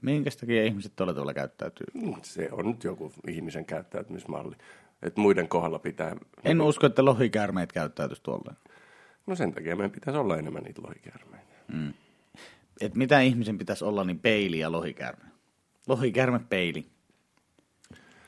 [0.01, 1.87] Minkä takia ihmiset tuolla tavalla käyttäytyy?
[1.93, 4.55] Mm, Se on nyt joku ihmisen käyttäytymismalli.
[5.01, 6.15] Että muiden kohdalla pitää...
[6.43, 8.53] En usko, että lohikäärmeet käyttäytyisi tuolla.
[9.27, 11.53] No sen takia meidän pitäisi olla enemmän niitä lohikäärmeitä.
[12.81, 15.25] Et mitä ihmisen pitäisi olla, niin peili ja lohikäärme.
[15.87, 16.85] Lohikäärme peili.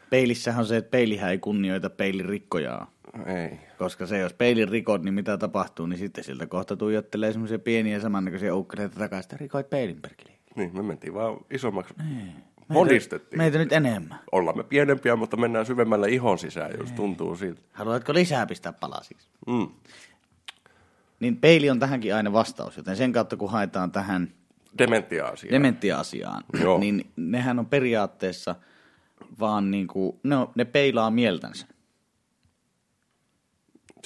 [0.10, 2.92] Peilissähän on se, että peilihän ei kunnioita peilin rikkojaa.
[3.26, 3.60] Ei.
[3.78, 8.00] Koska se, jos peilin rikot, niin mitä tapahtuu, niin sitten siltä kohta tuijottelee semmoisia pieniä
[8.00, 10.32] samannäköisiä uukkareita takaisin, että rikoit peilin perkele.
[10.56, 11.94] Niin, me mentiin vaan isommaksi.
[12.68, 13.38] Monistettiin.
[13.38, 14.20] Meitä nyt enemmän.
[14.32, 17.62] Ollaan me pienempiä, mutta mennään syvemmälle ihon sisään, jos tuntuu siltä.
[17.74, 19.28] Haluatko lisää pistää palasiksi?
[19.48, 19.68] Mm.
[21.20, 24.34] Niin peili on tähänkin aina vastaus, joten sen kautta kun haetaan tähän
[24.78, 25.52] Dementia-asia.
[25.52, 26.78] dementia-asiaan, Joo.
[26.80, 28.56] niin nehän on periaatteessa
[29.40, 31.68] vaan niin kuin, ne, on, ne peilaa mieltänsä,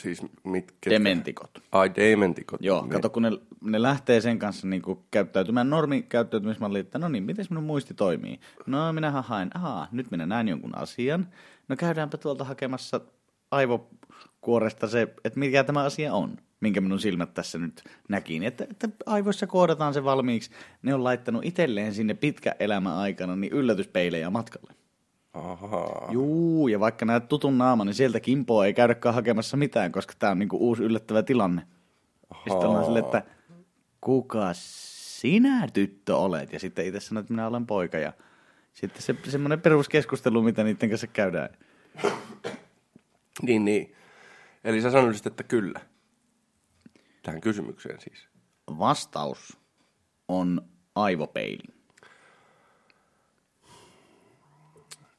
[0.02, 0.90] siis mitkä?
[0.90, 1.64] dementikot.
[1.72, 2.62] Ai, dementikot.
[2.64, 7.10] Joo, Ne- kato kun ne, ne lähtee sen kanssa niin kuin käyttäytymään normikäyttäytymismalli, että no
[7.10, 8.40] niin, miten minun muisti toimii?
[8.66, 11.28] No minähän haen, ahaa, nyt minä näen jonkun asian.
[11.68, 13.02] No käydäänpä tuolta hakemassa
[13.52, 18.40] aivokuoresta se, että mikä tämä asia on, minkä minun silmät tässä nyt näki.
[18.40, 20.52] Niin Että, että aivoissa koodataan se valmiiksi.
[20.82, 24.74] Ne on laittanut itselleen sinne pitkä elämä aikana niin yllätyspeilejä matkalle.
[25.34, 26.10] Ahaa.
[26.12, 30.32] Juu, ja vaikka näet tutun naaman, niin sieltä kimpoa ei käydäkään hakemassa mitään, koska tämä
[30.32, 31.62] on niinku uusi yllättävä tilanne.
[32.30, 33.24] Ja sitten ollaan silleen, että
[34.02, 36.54] kuka sinä tyttö olet?
[36.54, 37.98] Ja sitten itse sanoit, että minä olen poika.
[37.98, 38.14] Ja
[38.74, 41.50] Sitten se semmoinen peruskeskustelu, mitä niiden kanssa käydään.
[43.42, 43.96] Niin, niin.
[44.64, 45.80] Eli sä sanoisit, että kyllä.
[47.24, 48.28] Tähän kysymykseen siis.
[48.68, 49.58] Vastaus
[50.28, 50.62] on
[50.96, 51.73] aivopeili.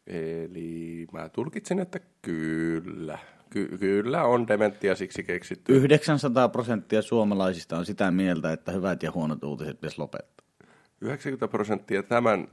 [0.06, 3.18] Eli mä tulkitsen, että kyllä.
[3.50, 5.76] Ky- kyllä on dementia siksi keksitty.
[5.76, 10.46] 900 prosenttia suomalaisista on sitä mieltä, että hyvät ja huonot uutiset pitäisi lopettaa.
[11.00, 12.48] 90 prosenttia tämän,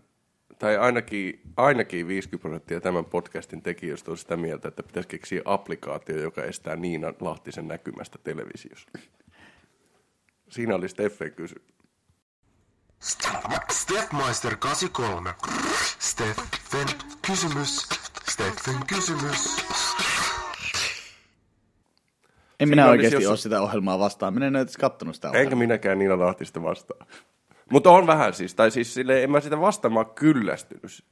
[0.60, 6.22] tai ainakin, ainakin 50 prosenttia tämän podcastin tekijöistä on sitä mieltä, että pitäisi keksiä applikaatio,
[6.22, 8.90] joka estää Niina Lahtisen näkymästä televisiossa.
[10.50, 11.62] Siinä oli Steffen kysy.
[13.72, 15.34] Stepmeister 83.
[16.00, 16.88] Steffen
[17.28, 17.90] kysymys.
[18.30, 19.58] Steffen kysymys.
[22.60, 24.34] En Siinä minä olisi oikeasti jos- ole sitä ohjelmaa vastaan.
[24.34, 25.60] Minä en ole edes kattonut sitä Enkä ohjelmaa.
[25.60, 27.08] minäkään Niina Lahtista vastaan.
[27.72, 31.04] Mutta on vähän siis, tai siis sille, en mä sitä oon kyllästynyt.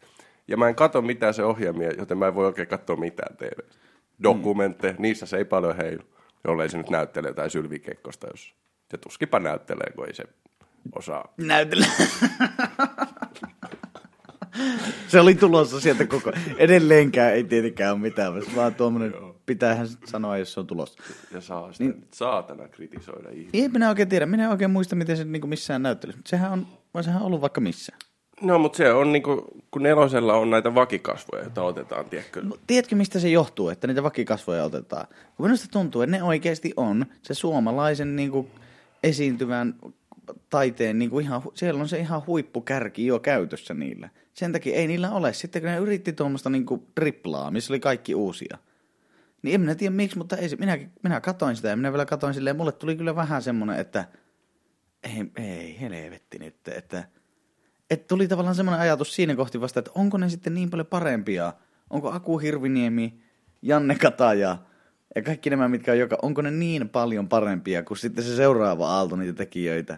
[0.48, 3.60] Ja mä en katso mitään se ohjelmia, joten mä en voi oikein katsoa mitään TV.
[4.24, 5.02] Dokumentteja, mm.
[5.02, 6.04] niissä se ei paljon heilu,
[6.44, 8.56] jollei se nyt näyttelee tai Sylvi Kekkosta, jos
[8.92, 10.24] se tuskipa näyttelee, kun ei se
[10.96, 11.34] osaa.
[11.38, 11.86] Näytellä.
[15.08, 16.32] se oli tulossa sieltä koko...
[16.58, 19.14] Edelleenkään ei tietenkään ole mitään, vaan tuommoinen
[19.46, 21.04] pitäähän sanoa, jos se on tulossa.
[21.32, 22.08] Ja saa sitä niin.
[22.14, 23.62] saatana kritisoida ihmisiä.
[23.62, 24.26] Ei minä oikein tiedä.
[24.26, 26.14] Minä en oikein muista, miten se niin missään näytteli.
[26.16, 28.00] Mutta sehän on, vai sehän on ollut vaikka missään.
[28.42, 32.42] No, mutta se on niinku, kun nelosella on näitä vakikasvoja, joita otetaan, tiedätkö?
[32.44, 35.08] No, tiedätkö, mistä se johtuu, että niitä vakikasvoja otetaan?
[35.38, 38.48] Kun minusta tuntuu, että ne oikeasti on se suomalaisen niin kuin,
[39.04, 39.76] esiintyvän
[40.50, 44.10] taiteen, niin kuin ihan, siellä on se ihan huippukärki jo käytössä niillä.
[44.34, 45.34] Sen takia ei niillä ole.
[45.34, 48.58] Sitten kun ne yritti tuommoista niin kuin, triplaa, missä oli kaikki uusia,
[49.42, 52.34] niin en minä tiedä miksi, mutta ei minä, minä katoin sitä ja minä vielä katoin
[52.34, 54.06] silleen, mulle tuli kyllä vähän semmoinen, että
[55.04, 57.04] ei, ei helvetti nyt, että,
[57.90, 61.54] että tuli tavallaan semmoinen ajatus siinä kohti vasta, että onko ne sitten niin paljon parempia,
[61.90, 63.22] onko Aku Hirviniemi,
[63.62, 64.58] Janne Kataja
[65.16, 68.90] ja kaikki nämä, mitkä on joka, onko ne niin paljon parempia kuin sitten se seuraava
[68.90, 69.98] aalto niitä tekijöitä,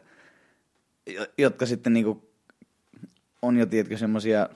[1.37, 2.31] jotka sitten niinku
[3.41, 4.49] on jo, tiedätkö, semmoisia,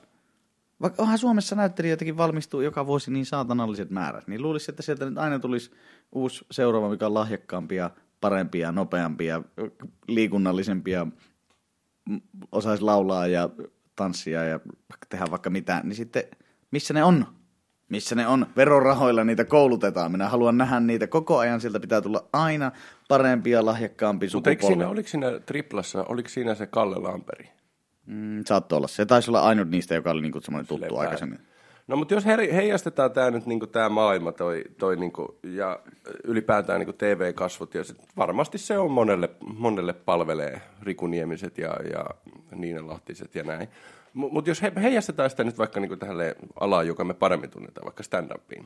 [0.82, 5.18] vaikka onhan Suomessa näyttelijöitäkin valmistuu joka vuosi niin saatanalliset määrät, niin luulisi, että sieltä nyt
[5.18, 5.72] aina tulisi
[6.12, 7.90] uusi seuraava, mikä on lahjakkaampia,
[8.22, 9.42] parempia, nopeampia,
[10.08, 11.08] liikunnallisempia,
[12.10, 12.18] m-
[12.52, 13.50] osaisi laulaa ja
[13.96, 14.60] tanssia ja
[15.10, 16.24] tehdä vaikka mitä, niin sitten
[16.72, 17.35] missä ne on?
[17.90, 18.46] Missä ne on?
[18.58, 20.12] Verorahoilla niitä koulutetaan.
[20.12, 21.62] Minä haluan nähdä niitä koko ajan.
[21.62, 22.72] Sieltä pitää tulla aina
[23.08, 24.92] parempia, lahjakkaampi Mutta eikö siinä, sukupolvi.
[24.94, 27.50] oliko siinä triplassa, oliko siinä se Kalle Lamperi?
[28.06, 28.88] Mm, saattoi olla.
[28.88, 31.40] Se taisi olla ainut niistä, joka oli niinku semmoinen tuttu Silleen aikaisemmin.
[31.88, 35.80] No mutta jos he, heijastetaan tämä nyt niinku tämä maailma toi, toi niinku, ja
[36.24, 42.06] ylipäätään niinku TV-kasvot, ja sit varmasti se on monelle, monelle palvelee Rikuniemiset ja, ja
[42.56, 43.68] Niina Lahtiset ja näin.
[44.16, 46.18] Mutta jos he, heijastetaan sitä nyt vaikka niinku tähän
[46.60, 48.66] alaan, joka me paremmin tunnetaan, vaikka stand-upiin,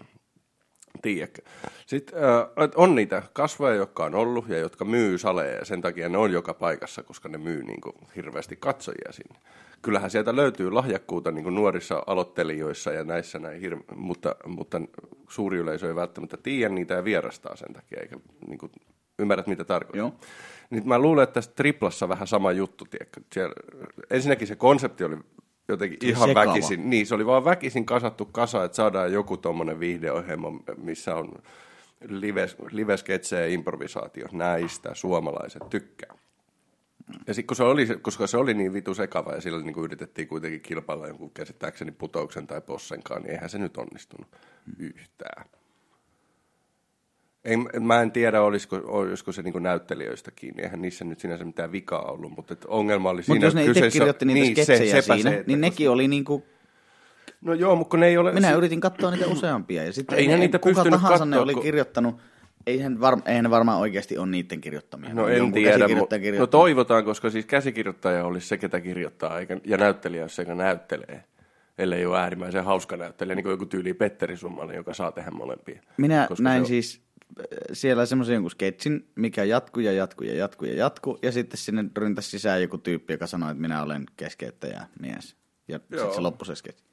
[1.01, 1.41] Tiedätkö?
[1.85, 6.09] Sitten äh, on niitä kasvoja, jotka on ollut ja jotka myy saleja ja sen takia
[6.09, 9.39] ne on joka paikassa, koska ne myy niin kuin, hirveästi katsojia sinne.
[9.81, 14.81] Kyllähän sieltä löytyy lahjakkuutta niin kuin nuorissa aloittelijoissa ja näissä näin, hir- mutta, mutta
[15.29, 18.15] suuri yleisö ei välttämättä tiedä niitä ja vierastaa sen takia, eikä
[18.47, 18.71] niin kuin,
[19.19, 19.99] ymmärrät mitä tarkoitan.
[19.99, 20.13] Joo.
[20.69, 23.21] Niin mä luulen, että tässä triplassa vähän sama juttu, tiedätkö?
[23.33, 23.53] Siellä,
[24.09, 25.17] ensinnäkin se konsepti oli
[25.71, 26.49] jotenkin ihan sekava.
[26.49, 31.31] väkisin, niin se oli vaan väkisin kasattu kasa, että saadaan joku tommonen viihdeohjelma, missä on
[32.07, 34.27] live, livesketsejä ja improvisaatio.
[34.31, 36.13] Näistä suomalaiset tykkää.
[37.27, 40.27] Ja sitten kun se oli, koska se oli niin vitu sekava ja sillä niin yritettiin
[40.27, 44.27] kuitenkin kilpailla jonkun käsittääkseni putouksen tai possenkaan, niin eihän se nyt onnistunut
[44.79, 45.45] yhtään.
[47.45, 50.63] Ei, mä en tiedä, olisiko, olisiko se niin näyttelijöistä kiinni.
[50.63, 53.65] Eihän niissä nyt sinänsä mitään vikaa ollut, mutta et ongelma oli siinä Mutta jos ne
[53.65, 56.45] itse kirjoitti niitä niin, se- sketsejä sepä siinä, se, niin nekin oli niinku...
[57.41, 58.31] No joo, mutta kun ne ei ole...
[58.33, 61.53] Minä yritin katsoa niitä useampia ja sitten Eihän ne, niitä kuka tahansa ne kattoo, oli
[61.53, 62.15] kun- kirjoittanut.
[62.67, 65.13] Eihän, var, eihän ne varmaan oikeasti ole niiden kirjoittamia.
[65.13, 69.39] No Ne en jonkun tiedä, mutta no toivotaan, koska siis käsikirjoittaja olisi se, ketä kirjoittaa,
[69.39, 71.23] eikä, ja näyttelijä olisi se, joka näyttelee.
[71.77, 75.81] Ellei ole äärimmäisen hauska näyttelijä, niin kuin joku tyyli Petteri Summanen, joka saa tehdä molempia.
[75.97, 77.01] Minä Koska näin se on- siis
[77.73, 81.19] siellä semmoisen jonkun sketsin, mikä jatkuu ja jatkuu ja jatkuu ja jatkuu.
[81.21, 85.35] Ja sitten sinne ryntäsi sisään joku tyyppi, joka sanoi, että minä olen keskeyttäjä mies.
[85.67, 86.83] Ja sitten se loppui se sketsi.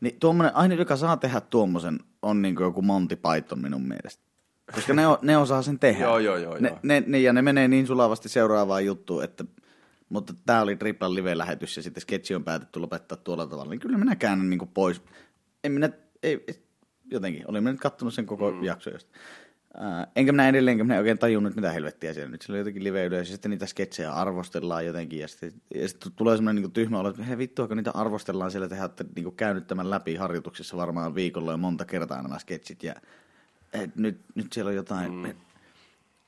[0.00, 4.22] Niin tuommoinen, aina joka saa tehdä tuommoisen, on niin kuin joku Monty Python minun mielestä.
[4.74, 6.04] Koska ne, o- ne osaa sen tehdä.
[6.04, 6.78] Joo, joo, joo, ne, joo.
[6.82, 9.44] Ne, ne, ja ne menee niin sulavasti seuraavaan juttuun, että
[10.08, 13.98] mutta tämä oli Triplan live-lähetys ja sitten sketsi on päätetty lopettaa tuolla tavalla, niin kyllä
[13.98, 15.02] minä käännän niin pois.
[15.64, 15.90] En minä,
[16.22, 16.62] ei, ei-
[17.04, 18.64] jotenkin, olin minä nyt kattonut sen koko mm.
[18.64, 19.10] jakson josta.
[20.16, 22.42] Enkä minä edelleenkään minä oikein tajunnut, mitä helvettiä siellä nyt.
[22.42, 25.18] Siellä on jotenkin live ja sitten niitä sketsejä arvostellaan jotenkin.
[25.20, 28.50] Ja sitten, ja sitten tulee semmoinen niin tyhmä olo, että hei vittu, kun niitä arvostellaan
[28.50, 32.82] siellä, tehdään niin käynyt tämän läpi harjoituksissa varmaan viikolla jo monta kertaa nämä sketsit.
[32.82, 32.94] Ja
[33.72, 35.12] et nyt, nyt siellä on jotain...
[35.12, 35.34] Mm.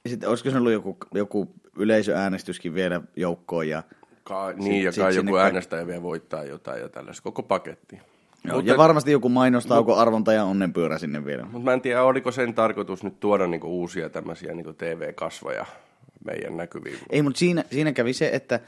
[0.04, 3.82] Ja sitten olisiko se ollut joku, joku yleisöäänestyskin vielä joukkoon ja...
[4.24, 7.22] Ka- niin, ja sit kai sinne joku äänestäjä vielä voittaa jotain ja tällaista.
[7.22, 8.00] Koko paketti.
[8.44, 11.42] Joo, Mutta- ja varmasti joku mainostauko arvonta ja onnenpyörä sinne vielä.
[11.42, 15.66] Mutta mä en tiedä, oliko sen tarkoitus nyt tuoda niinku uusia tämmöisiä niinku TV-kasvoja
[16.24, 16.98] meidän näkyviin.
[17.10, 18.60] Ei, mutta siinä, siinä kävi se, että,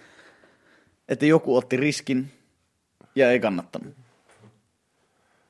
[1.08, 2.30] että joku otti riskin
[3.14, 3.94] ja ei kannattanut.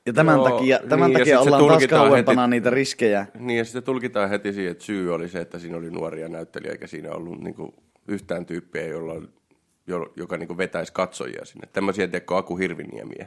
[0.07, 3.27] Ja tämän Joo, takia, tämän niin, takia ollaan taas kauempana heti- niitä riskejä.
[3.39, 6.75] Niin, ja sitten tulkitaan heti siihen, että syy oli se, että siinä oli nuoria näyttelijöitä,
[6.75, 7.75] eikä siinä ollut niinku
[8.09, 9.23] yhtään tyyppiä, jolla,
[9.87, 11.69] jo, joka niinku vetäisi katsojia sinne.
[11.73, 13.27] Tämmöisiä, tiedätkö, Aku Hirviniemiä,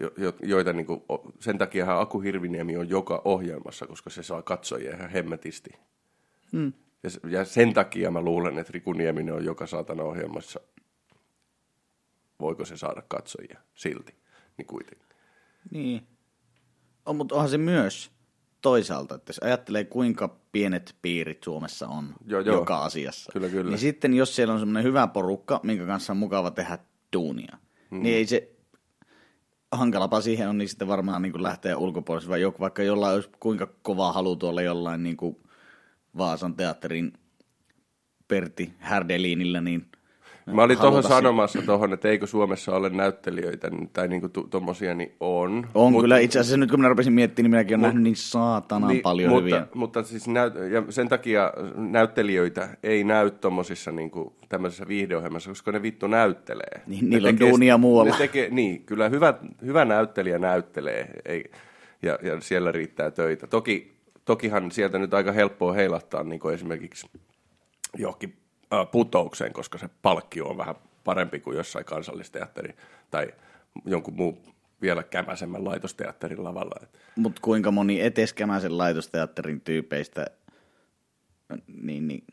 [0.00, 4.42] jo, jo, joita niinku, o- sen takia Aku Hirviniemi on joka ohjelmassa, koska se saa
[4.42, 5.70] katsojia ihan hemmetisti.
[6.52, 6.72] Hmm.
[7.02, 10.60] Ja, ja sen takia mä luulen, että Riku Nieminen on joka saatana ohjelmassa.
[12.40, 14.14] Voiko se saada katsojia silti?
[14.58, 15.08] Niin kuitenkin.
[15.70, 16.06] Niin.
[17.06, 18.10] On, mutta onhan se myös
[18.60, 22.56] toisaalta, että jos ajattelee kuinka pienet piirit Suomessa on Joo, joo.
[22.56, 23.32] joka asiassa.
[23.32, 23.70] Kyllä, kyllä.
[23.70, 26.78] Niin sitten jos siellä on semmoinen hyvä porukka, minkä kanssa on mukava tehdä
[27.12, 27.58] duunia,
[27.90, 28.02] mm.
[28.02, 28.53] niin ei se
[29.76, 33.30] hankalapa siihen on, niin sitten varmaan niin kuin lähteä ulkopuolelle, vai joku, vaikka jollain olisi
[33.40, 35.16] kuinka kova halu tuolla jollain niin
[36.18, 37.12] Vaasan teatterin
[38.28, 39.86] Pertti Härdelinillä, niin
[40.46, 45.12] Mä olin tuohon sanomassa tuohon, että eikö Suomessa ole näyttelijöitä tai niinku tu- tommosia, niin
[45.20, 45.66] on.
[45.74, 48.16] On Mut- kyllä, itse asiassa nyt kun minä rupesin miettimään, niin minäkin olen nähnyt niin
[48.16, 49.66] saatanan niin, paljon mutta, hyviä.
[49.74, 55.82] Mutta siis näyt, ja sen takia näyttelijöitä ei näy tommosissa niinku tämmöisessä viihdeohjelmassa, koska ne
[55.82, 56.80] vittu näyttelee.
[56.86, 58.12] Niin, niillä on tekee- duunia muualla.
[58.12, 61.44] Ne tekee, niin, kyllä hyvä, hyvä näyttelijä näyttelee ei,
[62.02, 63.46] ja, ja siellä riittää töitä.
[63.46, 63.92] Toki,
[64.24, 67.06] tokihan sieltä nyt aika helppoa heilahtaa niin esimerkiksi
[67.98, 68.34] johonkin
[68.92, 72.74] putoukseen, koska se palkkio on vähän parempi kuin jossain kansallisteatteri
[73.10, 73.28] tai
[73.84, 74.38] jonkun muun
[74.82, 76.86] vielä kämäsemmän laitosteatterin lavalla.
[77.16, 80.26] Mutta kuinka moni eteskämäisen laitosteatterin tyypeistä
[81.82, 82.24] niin, niin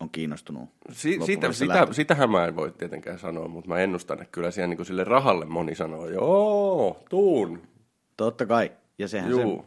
[0.00, 4.32] on kiinnostunut Si- sitä, sitä, sitähän mä en voi tietenkään sanoa, mutta mä ennustan, että
[4.32, 7.62] kyllä siellä niin sille rahalle moni sanoo, joo, tuun,
[8.20, 8.72] Totta kai.
[8.98, 9.64] Ja sehän juu,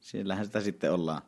[0.00, 1.22] se, siellähän sitä sitten ollaan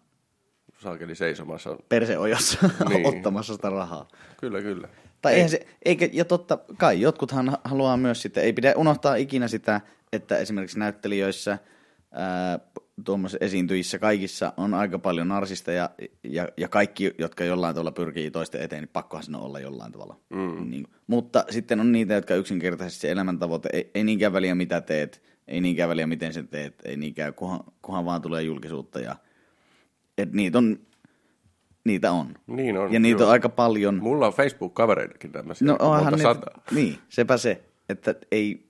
[0.85, 1.77] saakeli seisomassa.
[1.88, 3.07] perseojossa Niin.
[3.16, 4.09] ottamassa sitä rahaa.
[4.40, 4.88] Kyllä, kyllä.
[5.23, 9.49] Tai eihän se, eikä, ja totta kai, jotkuthan haluaa myös sitä, ei pidä unohtaa ikinä
[9.49, 9.81] sitä,
[10.12, 11.59] että esimerkiksi näyttelijöissä,
[13.05, 15.90] tuommoisissa esiintyjissä kaikissa on aika paljon narsista ja,
[16.23, 20.16] ja, ja kaikki, jotka jollain tavalla pyrkii toisten eteen, niin pakkohan siinä olla jollain tavalla.
[20.31, 20.70] Mm.
[20.70, 25.23] Niin, mutta sitten on niitä, jotka yksinkertaisesti se elämäntavoite, ei, ei niinkään väliä mitä teet,
[25.49, 29.16] ei niinkään väliä miten sen teet, ei niinkään, kunhan, kunhan vaan tulee julkisuutta ja
[30.18, 30.79] et niitä on,
[31.85, 32.35] niitä on.
[32.46, 32.92] Niin on.
[32.92, 33.29] Ja niitä joo.
[33.29, 33.98] on aika paljon.
[34.03, 35.68] Mulla on Facebook-kavereitakin tämmöisiä.
[35.68, 36.62] No onhan monta sataa.
[36.70, 38.66] niin, sepä se, että ei,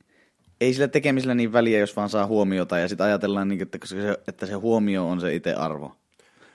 [0.60, 4.18] ei sillä tekemisellä niin väliä, jos vaan saa huomiota ja sitten ajatellaan, niin, että, se,
[4.28, 5.96] että se huomio on se itse arvo.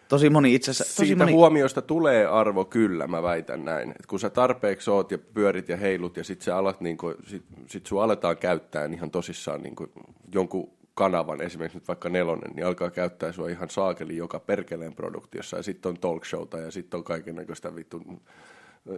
[0.08, 3.90] Tosi moni itse asiassa, tosi Siitä moni, huomiosta tulee arvo kyllä, mä väitän näin.
[3.90, 7.44] Et kun sä tarpeeksi oot ja pyörit ja heilut ja sit, sä alat, niinku, sit,
[7.68, 9.88] sit sun aletaan käyttää ihan tosissaan niinku,
[10.34, 15.58] jonkun kanavan, esimerkiksi nyt vaikka nelonen, niin alkaa käyttää sua ihan saakeli joka perkeleen produktiossa.
[15.58, 18.02] Ja sitten on talk showta ja sitten on kaiken näköistä vittu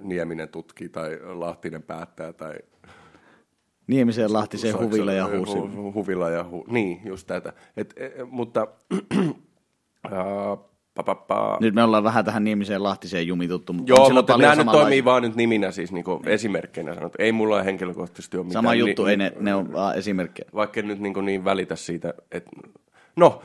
[0.01, 2.53] Nieminen tutkii tai Lahtinen päättää tai
[3.87, 5.57] Niemisen Lahtisen Saksa- huvilla ja hu- huusi.
[5.57, 7.53] hu- Huvila ja hu- niin, just tätä.
[7.77, 8.67] Et, e, e, mutta
[10.11, 10.57] ää,
[11.03, 11.57] pa, pa, pa.
[11.61, 15.21] Nyt me ollaan vähän tähän Niemiseen Lahtiseen jumituttu, mutta Joo, mutta nämä nyt toimii vaan
[15.21, 17.15] nyt niminä siis niinku esimerkkeinä sanottu.
[17.19, 18.63] Ei mulla henkilökohtaisesti ole mitään.
[18.63, 20.49] Sama juttu, ei ni- ne, ne on vaan esimerkkejä.
[20.55, 22.51] Vaikka nyt niin, niin välitä siitä, että...
[23.15, 23.41] No,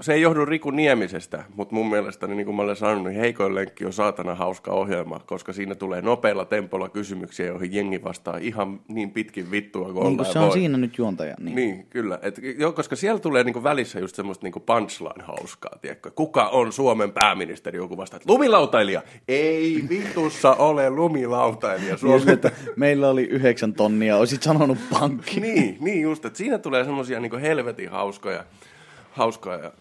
[0.00, 3.54] se ei johdu Riku Niemisestä, mutta mun mielestä, niin kuin mä olen sanonut, niin Heikoin
[3.54, 8.80] lenkki on saatana hauska ohjelma, koska siinä tulee nopeilla tempolla kysymyksiä, joihin jengi vastaa ihan
[8.88, 10.52] niin pitkin vittua kuin Niin kuin se on voi.
[10.52, 11.34] siinä nyt juontaja.
[11.40, 11.56] Niin.
[11.56, 12.18] Niin, kyllä.
[12.22, 16.10] Et, jo, koska siellä tulee niinku välissä just semmoista niinku punchline hauskaa, tiedätkö?
[16.10, 17.78] Kuka on Suomen pääministeri?
[17.78, 19.02] Joku vastaa, että lumilautailija.
[19.28, 21.88] Ei vitussa ole lumilautailija.
[21.88, 22.28] Niin, Suomen...
[22.28, 25.40] että meillä oli yhdeksän tonnia, olisit sanonut pankki.
[25.40, 28.44] niin, niin just, että siinä tulee semmoisia niinku helvetin hauskoja,
[29.10, 29.72] hauskoja ja,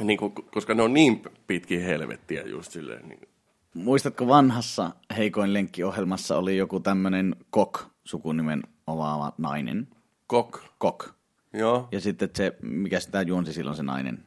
[0.00, 3.08] niinku, koska ne on niin pitkin helvettiä just silleen.
[3.08, 3.28] Niin.
[3.74, 9.88] Muistatko vanhassa Heikoin lenkki-ohjelmassa oli joku tämmöinen Kok sukunimen omaava nainen?
[10.26, 10.64] Kok.
[10.78, 11.08] Kok.
[11.52, 11.88] Joo.
[11.92, 14.24] Ja sitten se, mikä sitä juonsi silloin se nainen?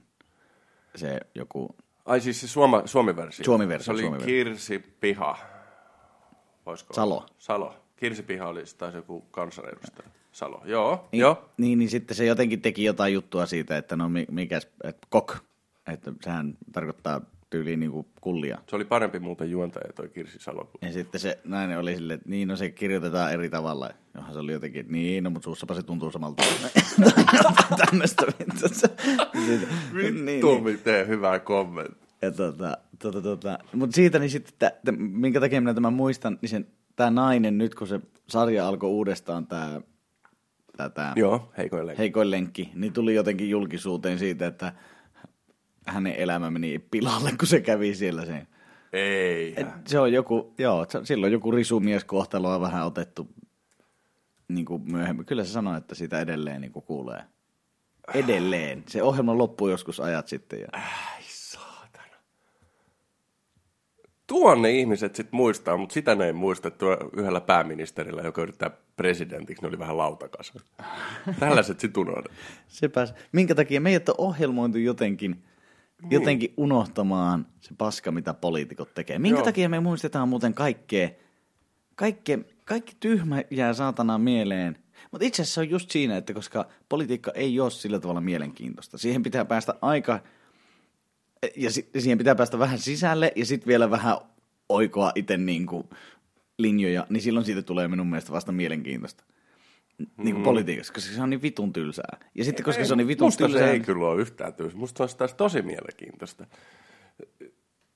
[0.95, 3.45] Se joku, Ai siis se suoma, suomi-versio.
[3.45, 4.25] Suomi-versio, Se oli suomi-versio.
[4.25, 5.37] Kirsi Piha.
[6.65, 7.15] Voisiko Salo.
[7.15, 7.27] Olla?
[7.37, 7.75] Salo.
[7.95, 10.09] Kirsi Piha oli taas joku kansanedustaja.
[10.31, 10.61] Salo.
[10.65, 11.49] Joo, niin, joo.
[11.57, 15.37] Niin, niin sitten se jotenkin teki jotain juttua siitä, että no mi- mikäs, että Kok.
[15.87, 18.57] Että sehän tarkoittaa tyyliin niinku kullia.
[18.69, 20.63] Se oli parempi muuten juontaja toi Kirsi Salo.
[20.65, 23.89] kuin- Ja sitten se nainen oli silleen, että niin, no se kirjoitetaan eri tavalla.
[24.15, 26.43] Johon se oli jotenkin, niin, no mutta suussapa se tuntuu samalta.
[27.85, 28.67] Tämmöistä vittu.
[28.69, 31.97] Siitä- niin, Vittu, miten hyvä kommentti.
[32.21, 33.59] Ja tota, tota, tota.
[33.73, 37.57] Mutta siitä niin sitten, että, että minkä takia minä tämän muistan, niin sen, tämä nainen
[37.57, 39.81] nyt kun se sarja alkoi uudestaan, tämä,
[40.77, 41.97] tämä, tämä Joo, heikoille.
[41.97, 44.73] heikoin lenkki, niin tuli jotenkin julkisuuteen siitä, että
[45.85, 48.47] hänen elämä meni pilalle, kun se kävi siellä sen.
[48.93, 49.53] Ei.
[49.57, 53.27] Et se on joku, joo, silloin joku risumieskohtalo on vähän otettu
[54.47, 55.25] niin kuin myöhemmin.
[55.25, 57.23] Kyllä se sanoi, että sitä edelleen niin kuin kuulee.
[58.13, 58.83] Edelleen.
[58.87, 60.59] Se ohjelma loppui joskus ajat sitten.
[60.59, 60.67] Ja...
[60.71, 62.17] Ai saatana.
[64.27, 69.61] Tuonne ihmiset sit muistaa, mutta sitä ne ei muista tuo yhdellä pääministerillä, joka yrittää presidentiksi,
[69.61, 70.53] ne oli vähän lautakasa.
[71.39, 72.31] Tällaiset sit unohdet.
[72.67, 73.13] Sepäs.
[73.31, 75.43] Minkä takia meidät on ohjelmointu jotenkin,
[76.09, 79.19] jotenkin unohtamaan se paska, mitä poliitikot tekee.
[79.19, 79.45] Minkä Joo.
[79.45, 81.09] takia me muistetaan muuten kaikkea,
[81.95, 84.77] kaikkea, kaikki tyhmä jää saatana mieleen.
[85.11, 88.97] Mutta itse asiassa se on just siinä, että koska politiikka ei ole sillä tavalla mielenkiintoista.
[88.97, 90.19] Siihen pitää päästä aika,
[91.55, 94.17] ja si- siihen pitää päästä vähän sisälle ja sitten vielä vähän
[94.69, 95.89] oikoa itse niinku
[96.57, 99.23] linjoja, niin silloin siitä tulee minun mielestä vasta mielenkiintoista.
[100.17, 102.17] Niin kuin politiikassa, koska se on niin vitun tylsää.
[102.35, 104.77] Ja sitten koska se on niin vitun Musta tylsää, se ei kyllä ole yhtään tylsä.
[104.77, 106.45] Musta se olisi taas tosi mielenkiintoista.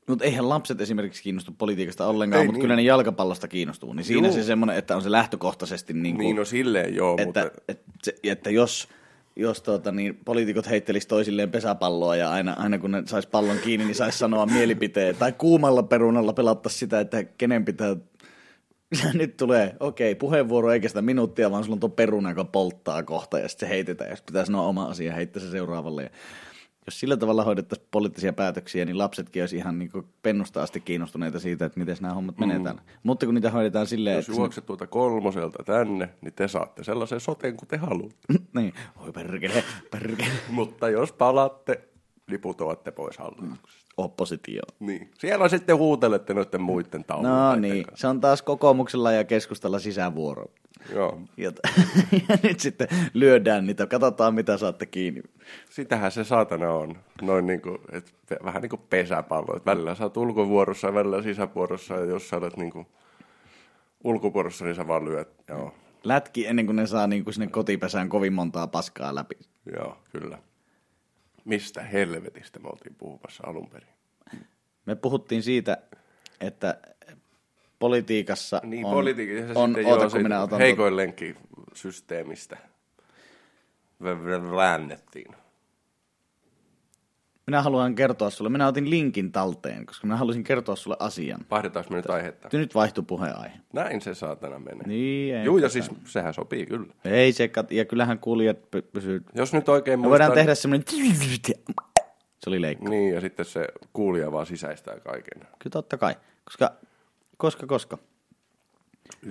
[0.08, 2.62] mutta eihän lapset esimerkiksi kiinnostu politiikasta ollenkaan, Ei mutta niin.
[2.62, 3.93] kyllä ne jalkapallosta kiinnostuu.
[3.93, 4.36] Niin siinä Juu.
[4.36, 7.62] se semmoinen, että on se lähtökohtaisesti niin kuin, Niin no silleen joo, että, mutta...
[7.68, 8.88] että, se, että jos,
[9.36, 13.86] jos tuota, niin poliitikot heittelis toisilleen pesäpalloa ja aina, aina kun ne sais pallon kiinni,
[13.86, 15.16] niin sais sanoa mielipiteen.
[15.16, 17.95] Tai kuumalla perunalla pelattaisiin sitä, että kenen pitää...
[19.03, 23.03] Ja nyt tulee, okei, puheenvuoro eikä sitä minuuttia, vaan sulla on tuo peruna, joka polttaa
[23.03, 26.03] kohta ja sitten se heitetään ja sitten pitää sanoa oma asia ja heittää se seuraavalle.
[26.03, 26.09] Ja
[26.88, 31.65] jos sillä tavalla hoidettaisiin poliittisia päätöksiä, niin lapsetkin olisi ihan niin pennusta asti kiinnostuneita siitä,
[31.65, 32.81] että miten nämä hommat menee täällä.
[33.03, 34.41] Mutta kun niitä hoidetaan silleen, Jos että...
[34.41, 38.33] juokset tuolta kolmoselta tänne, niin te saatte sellaisen soteen kuin te haluatte.
[38.55, 40.29] niin, oi perkele, perkele.
[40.49, 41.81] Mutta jos palatte,
[42.29, 43.86] niin putoatte pois hallituksesta.
[43.98, 44.62] Oppositio.
[44.80, 45.12] Niin.
[45.18, 47.34] Siellä sitten huutelette noiden muiden taulujen.
[47.34, 50.45] No niin, se on taas kokoomuksella ja keskustalla sisävuoro.
[50.93, 51.22] Joo.
[51.38, 51.52] Ja,
[52.30, 55.22] ja nyt sitten lyödään niitä, katsotaan mitä saatte kiinni.
[55.70, 56.95] Sitähän se saatana on.
[57.22, 59.58] Noin niin kuin, et, vähän niin kuin pesäpallo.
[59.58, 61.93] Et välillä sä oot ulkovuorossa ja välillä sisävuorossa.
[61.93, 62.88] Ja jos sä olet niin kuin
[64.04, 65.30] ulkovuorossa, niin sä vaan lyöt.
[65.48, 65.74] Joo,
[66.04, 69.36] Lätki ennen kuin ne saa niin kuin sinne kotipesään kovin montaa paskaa läpi.
[69.76, 70.38] joo, kyllä.
[71.48, 73.89] Mistä helvetistä me oltiin puhumassa alun perin?
[74.86, 75.78] Me puhuttiin siitä,
[76.41, 76.78] että
[77.80, 81.36] politiikassa Niin, on, politiikassa on sitten oota, joo, kun minä otan heikoin lenkki
[81.74, 82.58] systeemistä
[84.04, 85.36] vä- vä- väännettiin.
[87.48, 91.45] Minä haluan kertoa sulle, minä otin linkin talteen, koska minä halusin kertoa sulle asian.
[91.52, 92.50] Vaihdetaanko me nyt aihetta?
[92.54, 93.60] Nyt vaihtui puheenaihe.
[93.74, 94.88] Näin se saatana menee.
[94.88, 96.93] Niin, ei Juu, ja siis sehän sopii kyllä.
[97.06, 99.24] Ei se, kat- ja kyllähän kuulijat py- pysyy.
[99.34, 100.12] Jos nyt oikein muistan...
[100.12, 100.86] voidaan tehdä semmoinen...
[102.39, 102.89] Se oli leikki.
[102.89, 105.39] Niin, ja sitten se kuulija vaan sisäistää kaiken.
[105.39, 106.16] Kyllä totta kai.
[106.45, 106.72] Koska,
[107.38, 107.98] koska, koska.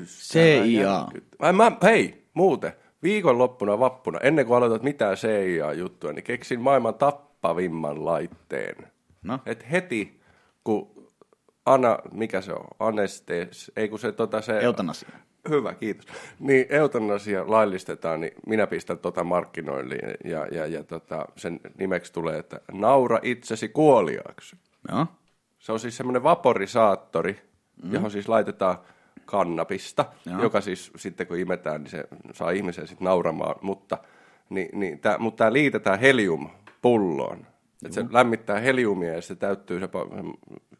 [0.06, 1.06] CIA.
[1.38, 6.94] Ai mä, hei, muuten, viikonloppuna vappuna, ennen kuin aloitat mitään CIA-juttua, niin keksin maailman
[7.46, 8.76] tappavimman laitteen.
[9.22, 10.20] No, Et heti,
[10.64, 11.10] kun
[11.66, 14.58] Ana, mikä se on, anestes, ei kun se tota se...
[14.58, 15.08] Eutanasia.
[15.48, 16.06] Hyvä, kiitos.
[16.38, 22.38] Niin eutanasia laillistetaan, niin minä pistän tota markkinoille ja, ja, ja tota, sen nimeksi tulee,
[22.38, 24.56] että naura itsesi kuoliaaksi.
[24.88, 25.06] joo.
[25.58, 27.40] Se on siis semmoinen vaporisaattori,
[27.82, 27.92] mm.
[27.92, 28.78] johon siis laitetaan
[29.24, 30.42] kannabista, Joo.
[30.42, 33.98] joka siis sitten kun imetään, niin se saa ihmisen sitten nauramaan, mutta
[34.50, 36.00] niin, niin tää, mutta tämä liitetään
[36.86, 37.46] heliumpulloon.
[37.86, 39.88] Et se lämmittää heliumia ja se täyttyy se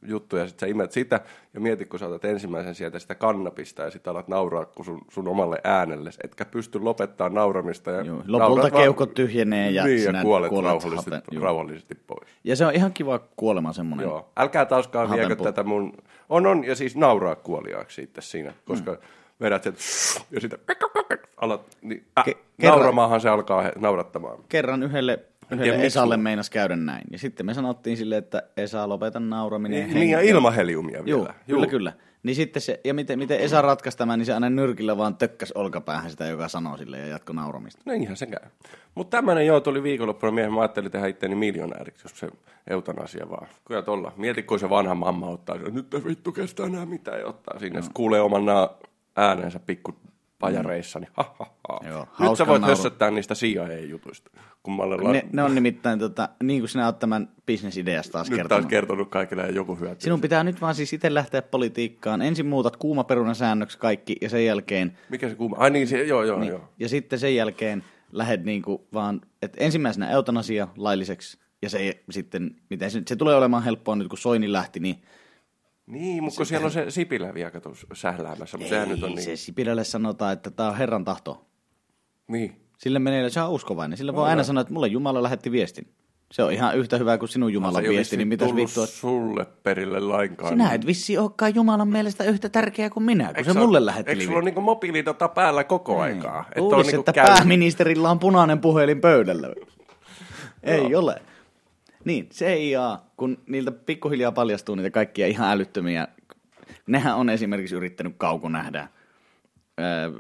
[0.03, 1.21] juttu ja sitten sä imet sitä
[1.55, 5.01] ja mieti, kun sä otat ensimmäisen sieltä sitä kannabista ja sitten alat nauraa kun sun,
[5.11, 7.91] sun omalle äänelle, etkä pysty lopettaa nauramista.
[7.91, 8.23] Ja Joo.
[8.27, 12.29] Lopulta vaan- keuhkot tyhjenee ja niin, sinä ja kuolet, kuolet rauhallisesti, hapen- rauhallisesti pois.
[12.45, 14.05] Ja se on ihan kiva kuolema semmoinen.
[14.05, 15.93] Joo, älkää taaskaan viekö tätä mun...
[16.29, 18.99] On, on, ja siis nauraa kuoliaaksi sitten siinä, koska mm.
[19.41, 19.75] vedät sen
[20.31, 20.59] ja sitten
[21.37, 24.39] alat, niin, äh, Ke- kerran- nauramaahan se alkaa he, naurattamaan.
[24.49, 25.19] Kerran yhdelle,
[25.51, 27.05] yhdelle miksi Esalle meinas käydä näin.
[27.13, 29.91] Ja sitten me sanottiin sille, että Esa, lopeta nauraminen.
[29.95, 31.35] Niin, ja ilman heliumia Joo, vielä.
[31.47, 31.93] kyllä, kyllä.
[32.23, 35.53] Niin sitten se, ja miten, miten Esa ratkaisi tämän, niin se aina nyrkillä vaan tökkäs
[35.53, 37.83] olkapäähän sitä, joka sanoo sille ja jatko nauramista.
[37.87, 38.51] No niinhän se käy.
[38.95, 40.53] Mutta tämmöinen joo tuli viikonloppuna miehen.
[40.53, 42.29] Mä ajattelin tehdä itteni miljonääriksi, jos se
[42.71, 43.47] eutanasia vaan.
[43.65, 44.13] Kyllä tolla.
[44.17, 47.59] Mieti, kun se vanha mamma ottaa, että nyt ei vittu kestä enää mitään ja ottaa
[47.59, 47.81] sinne.
[47.81, 47.87] No.
[47.95, 48.43] kuulee oman
[49.17, 49.95] äänensä pikku
[50.39, 51.81] pajareissa, niin ha, ha, ha.
[51.89, 52.77] Joo, Nyt sä voit nauru.
[52.77, 54.31] hössöttää niistä CIA-jutuista.
[54.67, 55.13] Kummalle la...
[55.13, 58.63] Ne, ne on nimittäin, tota, niin kuin sinä olet tämän bisnesideasta taas Nyt kertonut.
[58.63, 60.01] taas kertonut kaikille ja joku hyötyy.
[60.01, 62.23] Sinun pitää nyt vaan siis itse lähteä politiikkaan.
[62.23, 65.57] Ensin muutat kuumaperunasäännöksi kaikki ja sen jälkeen Mikä se kuuma?
[65.59, 66.51] Ai niin, se, joo, joo, Niin.
[66.51, 66.61] joo.
[66.79, 72.91] Ja sitten sen jälkeen lähdet niinku vaan, että ensimmäisenä eutanasia lailliseksi, ja se sitten, miten
[72.91, 74.97] se, se tulee olemaan helppoa nyt kun Soini lähti, niin
[75.87, 79.23] Niin, mutta kun siellä on se Sipilä vielä kato sähläämässä, mutta sehän nyt on niin.
[79.23, 81.47] se Sipilälle sanotaan, että tämä on Herran tahto.
[82.29, 82.57] Niin.
[82.79, 83.99] Sille menee, se on uskovainen.
[83.99, 85.87] Sille voi aina sanoa, että mulle Jumala lähetti viestin.
[86.33, 88.87] Se on ihan yhtä hyvä kuin sinun Jumalan Se ei ole viesti, niin mitäs vittua.
[88.87, 90.53] sulle perille lainkaan.
[90.53, 94.11] Sinä et vissi olekaan Jumalan mielestä yhtä tärkeä kuin minä, kun Eikö se mulle lähetti
[94.11, 96.45] Eikö sulla ole niinku mobiilidata päällä koko aikaa?
[96.53, 99.49] Et ole Luulisi, niinku että käynyt- pääministerillä on punainen puhelin pöydällä.
[100.63, 101.23] Ei ole.
[102.05, 106.09] Niin, CIA, kun niiltä pikkuhiljaa paljastuu niitä kaikkia ihan älyttömiä,
[106.87, 108.89] nehän on esimerkiksi yrittänyt kaukonähdä
[109.81, 110.11] öö,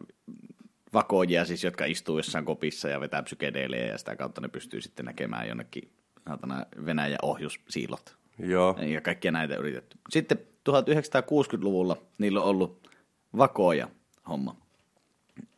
[0.97, 5.07] vakoojia, siis, jotka istuu jossain kopissa ja vetää psykedeelejä ja sitä kautta ne pystyy sitten
[5.07, 5.91] näkemään jonnekin
[6.29, 8.77] saatana Venäjän ohjussiilot Joo.
[8.81, 9.99] ja kaikkia näitä yritetty.
[10.11, 10.39] Sitten
[10.71, 12.91] 1960-luvulla niillä on ollut
[13.37, 13.89] vakoja
[14.29, 14.57] homma.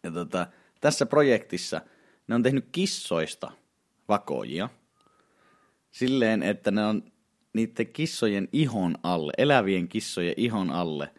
[0.02, 0.46] Ja tota,
[0.80, 1.80] tässä projektissa
[2.28, 3.50] ne on tehnyt kissoista
[4.08, 4.68] vakoojia
[5.90, 7.02] silleen, että ne on
[7.52, 11.14] niiden kissojen ihon alle, elävien kissojen ihon alle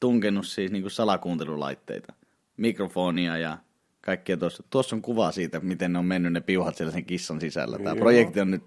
[0.00, 2.12] tunkenut siis niinku salakuuntelulaitteita,
[2.56, 3.58] mikrofonia ja
[4.00, 4.62] kaikkea tuossa.
[4.70, 7.78] Tuossa on kuva siitä, miten ne on mennyt ne piuhat siellä sen kissan sisällä.
[7.78, 7.96] Tämä Joo.
[7.96, 8.62] projekti on nyt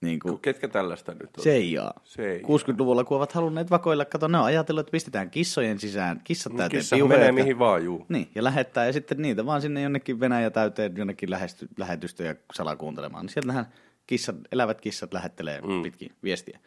[0.00, 1.44] niin kuin Ketkä tällaista nyt on?
[1.44, 1.94] CIA.
[2.04, 2.38] CIA.
[2.38, 6.80] 60-luvulla, kun ovat halunneet vakoilla, kato, ne on ajatellut, että pistetään kissojen sisään, kissat täyteen
[6.80, 8.06] Kissa piuhoja, menee jotka- mihin vaan, juu.
[8.08, 13.26] Niin, ja lähettää, ja sitten niitä vaan sinne jonnekin Venäjä täyteen jonnekin lähesty, lähetystä salakuuntelemaan.
[13.26, 13.66] Niin sieltähän
[14.06, 15.82] kissat, elävät kissat lähettelee mm.
[15.82, 16.58] pitkin viestiä.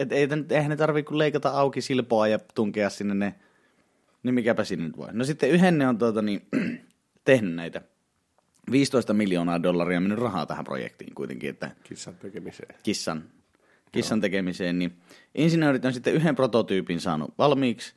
[0.00, 3.34] Et eihän ne tarvitse kuin leikata auki silpoa ja tunkea sinne ne,
[4.22, 5.08] niin mikäpä sinne nyt voi.
[5.12, 6.46] No sitten yhden ne on tuota, niin,
[7.24, 7.82] tehnyt näitä.
[8.70, 12.74] 15 miljoonaa dollaria mennyt rahaa tähän projektiin kuitenkin, että Kissan tekemiseen.
[12.82, 13.24] kissan,
[13.92, 14.96] kissan tekemiseen, niin
[15.34, 17.94] insinöörit on sitten yhden prototyypin saanut valmiiksi,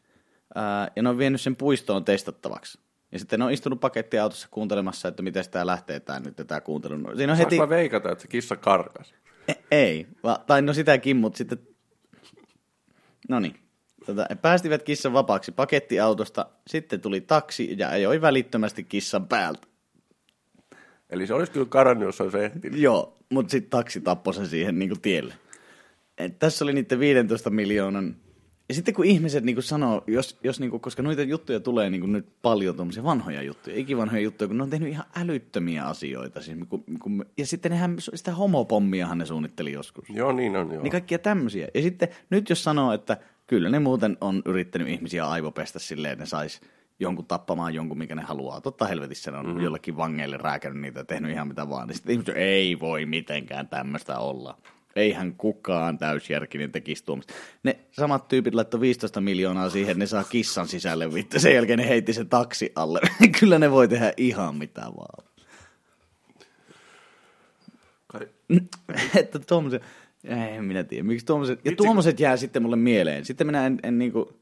[0.55, 2.79] ää, ja ne on vienyt sen puistoon testattavaksi.
[3.11, 6.97] Ja sitten ne on istunut pakettiautossa kuuntelemassa, että miten tämä lähtee tämä nyt tämä kuuntelu.
[6.97, 7.57] No, Siinä on heti...
[7.57, 9.13] Mä veikata, että se kissa karkas?
[9.47, 11.57] E- ei, va, tai no sitäkin, mutta sitten...
[13.29, 13.55] No niin.
[14.05, 19.67] Tota, päästivät kissan vapaaksi pakettiautosta, sitten tuli taksi ja ajoi välittömästi kissan päältä.
[21.09, 22.79] Eli se olisi kyllä karannut, jos olisi ehtinyt.
[22.79, 25.33] Joo, mutta sitten taksi tappoi sen siihen niin tielle.
[26.17, 28.15] Et tässä oli niiden 15 miljoonan.
[28.69, 32.13] Ja sitten kun ihmiset niin sanoo, jos, jos niin kuin, koska noita juttuja tulee niin
[32.13, 36.41] nyt paljon tuommoisia vanhoja juttuja, ikivanhoja juttuja, kun ne on tehnyt ihan älyttömiä asioita.
[36.41, 40.05] Siis, kun, kun, ja sitten nehän, sitä homopommiahan ne suunnitteli joskus.
[40.09, 40.83] Joo, niin on, joo.
[40.83, 41.67] Niin kaikkia tämmöisiä.
[41.73, 43.17] Ja sitten nyt jos sanoo, että
[43.47, 46.61] kyllä ne muuten on yrittänyt ihmisiä aivopestä silleen, että ne sais
[46.99, 48.61] jonkun tappamaan jonkun, mikä ne haluaa.
[48.61, 49.61] Totta helvetissä ne on mm-hmm.
[49.61, 51.87] jollekin vangeille rääkännyt niitä ja tehnyt ihan mitä vaan.
[51.87, 54.57] Niin sitten ihmiset, ei voi mitenkään tämmöistä olla.
[54.95, 57.33] Eihän kukaan täysjärkinen tekisi tuommoista.
[57.63, 61.39] Ne samat tyypit laittoi 15 miljoonaa siihen, ne saa kissan sisälle vittu.
[61.39, 62.99] Sen jälkeen ne heitti se taksi alle.
[63.39, 65.27] Kyllä ne voi tehdä ihan mitä vaan.
[68.07, 68.27] Kai...
[69.21, 69.83] että tuommoiset,
[70.27, 73.25] en minä tiedä, miksi tuommoiset, ja tuommoiset jää sitten mulle mieleen.
[73.25, 74.33] Sitten minä en, en niinku,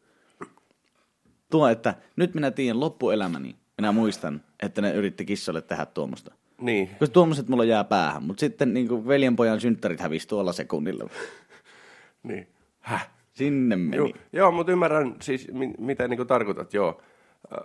[1.52, 6.32] tuo, että nyt minä tiedän loppuelämäni, minä muistan, että ne yritti kissalle tehdä tuommoista.
[6.62, 6.88] Niin.
[6.88, 11.10] Koska tuommoiset mulla jää päähän, mutta sitten niinku veljenpojan synttärit hävisi tuolla sekunnilla.
[12.24, 12.48] Niin.
[12.80, 13.10] Häh?
[13.34, 13.98] Sinne meni.
[13.98, 17.02] Joo, joo mutta ymmärrän siis, mi- mitä niin tarkoitat, joo.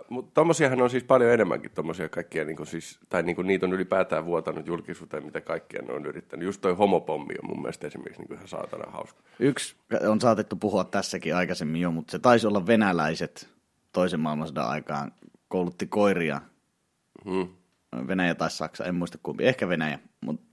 [0.09, 4.25] Mutta tommosiahan on siis paljon enemmänkin tommosia kaikkia, niin siis, tai niin niitä on ylipäätään
[4.25, 6.45] vuotanut julkisuuteen, mitä kaikkia ne on yrittänyt.
[6.45, 9.23] Just toi homopommi on mun mielestä esimerkiksi niin ihan saatana hauska.
[9.39, 9.75] Yksi
[10.09, 13.49] on saatettu puhua tässäkin aikaisemmin jo, mutta se taisi olla venäläiset
[13.91, 15.11] toisen maailmansodan aikaan
[15.47, 16.41] koulutti koiria
[17.25, 17.47] Hmm.
[18.07, 20.45] Venäjä tai Saksa, en muista kumpi, ehkä Venäjä, mutta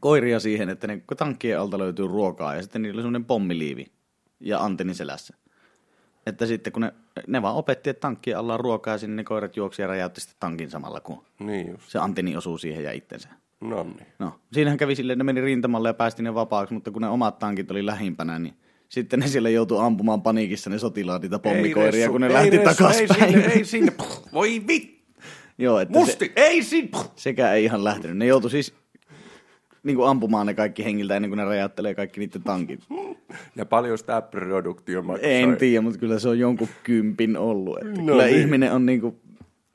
[0.00, 3.92] koiria siihen, että ne tankkien alta löytyy ruokaa ja sitten niillä oli semmoinen pommiliivi
[4.40, 5.34] ja antenni selässä.
[6.26, 6.92] Että sitten kun ne,
[7.26, 10.20] ne vaan opetti, että tankkien alla on ruokaa ja sinne ne koirat juoksi ja räjäytti
[10.20, 11.88] sitten tankin samalla, kun Niin just.
[11.90, 13.28] se antenni osuu siihen ja itsensä.
[13.60, 14.06] No niin.
[14.18, 17.08] No, siinähän kävi silleen, että ne meni rintamalle ja päästi ne vapaaksi, mutta kun ne
[17.08, 18.54] omat tankit oli lähimpänä, niin
[18.88, 22.64] sitten ne siellä joutui ampumaan paniikissa ne sotilaat niitä pommikoiria, Ressu, kun ne lähti Ressu,
[22.84, 23.22] takaspäin.
[23.24, 23.90] Ei sinne, ei sinne.
[23.90, 25.04] Puh, voi vit.
[25.58, 26.88] Joo, että Musti, se, ei sinne.
[26.90, 27.12] Puh.
[27.16, 28.16] sekä ei ihan lähtenyt.
[28.16, 28.74] Ne joutui siis
[29.84, 32.80] niin kuin ampumaan ne kaikki hengiltä ennen kuin ne räjäyttelee kaikki niiden tankit.
[33.56, 35.34] Ja paljon sitä produktio maksoi.
[35.34, 37.78] En tiedä, mutta kyllä se on jonkun kympin ollut.
[37.78, 38.40] Että No kyllä niin.
[38.40, 39.16] ihminen on niin kuin,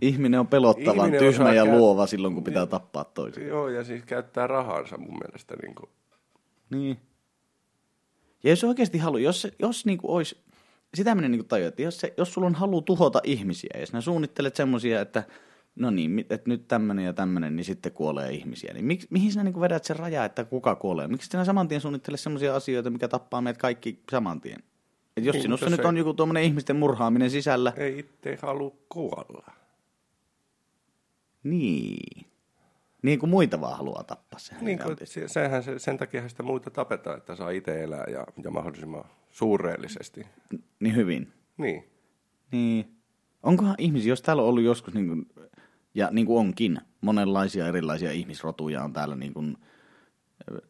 [0.01, 3.47] ihminen on pelottavan Ihminen tyhmä ja käy- luova silloin, kun pitää tappaa toisia.
[3.47, 5.55] Joo, ja siis käyttää rahansa mun mielestä.
[5.61, 5.89] Niin kuin.
[6.69, 6.97] Niin.
[8.43, 10.37] Ja jos oikeasti haluaa, jos, jos niin kuin olisi,
[10.93, 14.01] sitä minä niin tajua, että jos, se, jos sulla on halu tuhota ihmisiä, ja sinä
[14.01, 15.23] suunnittelet semmoisia, että
[15.75, 18.73] no niin, että nyt tämmöinen ja tämmöinen, niin sitten kuolee ihmisiä.
[18.73, 21.07] Niin miksi, mihin sinä niin vedät sen raja, että kuka kuolee?
[21.07, 24.63] Miksi sinä saman tien suunnittele sellaisia asioita, mikä tappaa meidät kaikki saman tien?
[25.17, 28.75] Et jos Niin, sinussa mutta nyt on joku tuommoinen ihmisten murhaaminen sisällä, Ei itse halua
[28.89, 29.51] kuolla.
[31.43, 32.25] niin.
[33.01, 34.39] Niin kuin muita vaan haluaa tappaa.
[34.39, 38.05] Sehän Niin kuin, se, sehän se, sen takia sitä muita tapetaan, että saa itse elää
[38.11, 40.25] ja, ja mahdollisimman suureellisesti.
[40.79, 41.33] niin hyvin.
[41.57, 41.83] Niin.
[42.51, 42.95] Niin.
[43.43, 45.29] Onkohan ihmisiä, jos täällä on ollut joskus, niin kuin,
[45.99, 49.57] ja niin kuin onkin, monenlaisia erilaisia ihmisrotuja on täällä, niin kuin,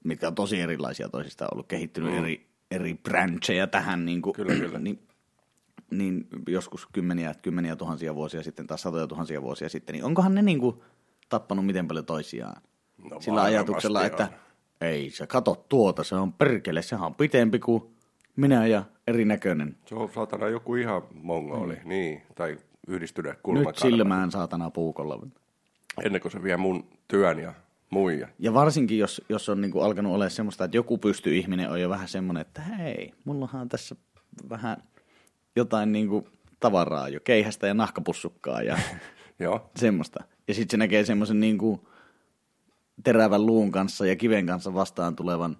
[0.03, 2.17] mitkä on tosi erilaisia toisistaan ollut, kehittynyt mm.
[2.17, 4.79] eri, eri brancheja tähän, niin kuin, Kyllä, kyllä.
[4.79, 5.07] Niin,
[5.91, 10.41] niin joskus kymmeniä, kymmeniä tuhansia vuosia sitten tai satoja tuhansia vuosia sitten, niin onkohan ne
[10.41, 10.81] niin kuin,
[11.29, 12.61] tappanut miten paljon toisiaan?
[13.11, 14.05] No Sillä ajatuksella, on.
[14.05, 14.27] että
[14.81, 17.83] ei sä kato tuota, se on perkele, sehän on pitempi kuin
[18.35, 19.77] minä ja erinäköinen.
[19.85, 21.89] Se on saatana joku ihan mongoli, mm.
[21.89, 22.57] niin, tai
[22.89, 23.77] yhdistyneet Nyt kulmakarvat.
[23.77, 25.27] silmään saatana puukolla.
[26.03, 27.53] Ennen kuin se vie mun työn ja
[27.89, 28.27] muija.
[28.39, 31.89] Ja varsinkin, jos, jos on niinku alkanut olemaan semmoista, että joku pystyy ihminen on jo
[31.89, 33.95] vähän semmoinen, että hei, mullahan on tässä
[34.49, 34.77] vähän
[35.55, 36.27] jotain niinku
[36.59, 38.77] tavaraa jo, keihästä ja nahkapussukkaa ja
[39.39, 40.23] Joo, semmoista.
[40.47, 41.87] Ja sitten se näkee semmoisen niinku
[43.03, 45.57] terävän luun kanssa ja kiven kanssa vastaan tulevan.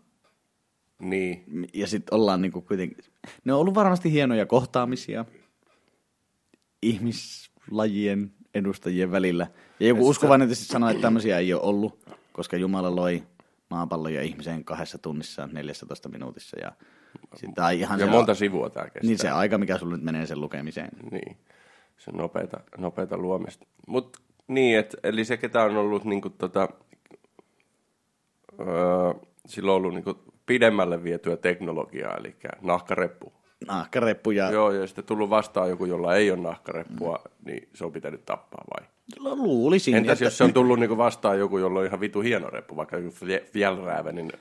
[1.00, 1.44] niin.
[1.74, 2.98] Ja sitten ollaan niinku kuitenkin...
[3.46, 5.26] Ne on ollut varmasti hienoja kohtaamisia
[6.82, 9.48] ihmislajien edustajien välillä.
[9.80, 12.00] Ja joku uskovainen tietysti sanoi, että tämmöisiä ei ole ollut,
[12.34, 13.24] koska Jumala loi
[13.70, 16.58] maapallon ja ihmisen kahdessa tunnissa 14 minuutissa.
[16.60, 16.72] Ja,
[17.36, 19.02] sit, tai ihan Ja se, monta sivua tää kestää.
[19.04, 20.90] Niin se aika, mikä sulle nyt menee sen lukemiseen.
[21.12, 21.38] Niin,
[21.98, 23.66] se on nopeata, nopeata luomista.
[23.88, 24.18] Mut
[24.48, 26.70] niin, et, eli se ketä on ollut niinku tota,
[28.60, 29.14] öö,
[29.48, 33.34] sillä on ollut niinku pidemmälle vietyä teknologiaa, eli nahkareppu.
[33.68, 37.92] Nahkareppu ja Joo, ja sitten tullut vastaan joku, jolla ei ole nahkareppua, niin se on
[37.92, 38.88] pitänyt tappaa vai?
[39.20, 40.26] luulisin, Entäs että...
[40.26, 43.16] jos se on tullut niinku vastaan joku, jolla on ihan vitu hieno reppu, vaikka joku
[43.16, 44.32] Fje- Fjällrävenin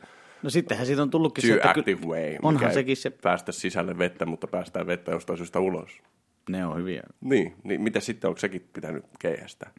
[0.43, 4.27] No sittenhän siitä on tullutkin se, että Active Way, onhan sekin se, päästä sisälle vettä,
[4.27, 5.91] mutta päästään vettä jostain syystä ulos.
[6.49, 7.03] ne on hyviä.
[7.21, 9.71] Niin, niin mitä sitten, onko sekin pitänyt keihästä?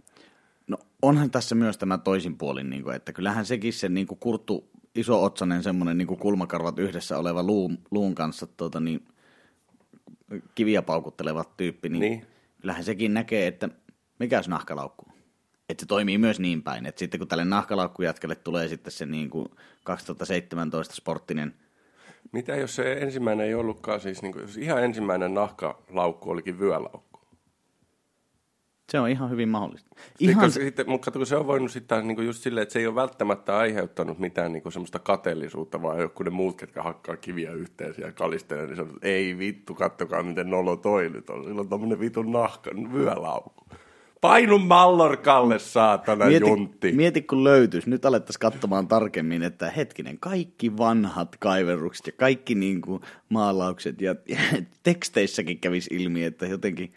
[0.68, 4.20] No onhan tässä myös tämä toisin puolin, niin kuin, että kyllähän sekin se niin kuin
[4.20, 9.06] kurttu, iso otsanen semmoinen niin kuin kulmakarvat yhdessä oleva luun, luun kanssa tuota, niin,
[10.56, 12.26] kiviä paukutteleva tyyppi, niin, Niin.
[12.62, 13.70] kyllähän sekin näkee, että
[14.20, 15.06] mikä olisi nahkalaukku.
[15.70, 19.30] Että se toimii myös niin päin, että sitten kun tälle nahkalaukkujätkälle tulee sitten se niin
[19.30, 19.48] kuin
[19.84, 21.54] 2017 sporttinen,
[22.32, 27.09] Mitä jos se ensimmäinen ei ollutkaan siis, niin kuin, jos ihan ensimmäinen nahkalaukku olikin vyölaukku?
[28.90, 29.96] Se on ihan hyvin mahdollista.
[30.20, 32.80] Ihan se, sitten, mutta kato, kun se on voinut sitten niin just silleen, että se
[32.80, 37.52] ei ole välttämättä aiheuttanut mitään niin semmoista kateellisuutta, vaan joku ne muut, ketkä hakkaa kiviä
[37.52, 41.44] yhteen ja kalistelee, niin sanoo, että ei vittu, kattokaa miten nolo toi nyt on.
[41.44, 43.66] Sillä on tommonen vitun nahka, vyölaukku.
[44.22, 46.92] Painu mallorkalle, saatana mieti, juntti.
[46.92, 47.90] mieti, kun löytyisi.
[47.90, 54.16] Nyt alettaisiin katsomaan tarkemmin, että hetkinen, kaikki vanhat kaiverrukset ja kaikki niin kuin maalaukset ja,
[54.28, 54.38] ja
[54.84, 56.94] teksteissäkin kävisi ilmi, että jotenkin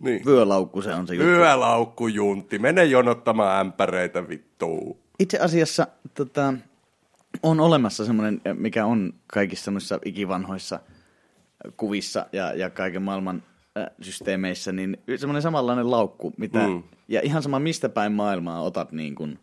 [0.00, 0.24] Niin.
[0.26, 1.28] vyölaukku se on se juttu.
[1.28, 2.58] Vyölaukku, juntti.
[2.58, 4.96] Mene jonottamaan ämpäreitä vittuun.
[5.18, 6.54] Itse asiassa tota,
[7.42, 10.80] on olemassa semmoinen, mikä on kaikissa noissa ikivanhoissa
[11.76, 13.42] kuvissa ja, ja kaiken maailman
[13.78, 16.82] äh, systeemeissä, niin semmoinen samanlainen laukku, mitä, Mm.
[17.08, 19.38] ja ihan sama mistä päin maailmaa otat niin kuin,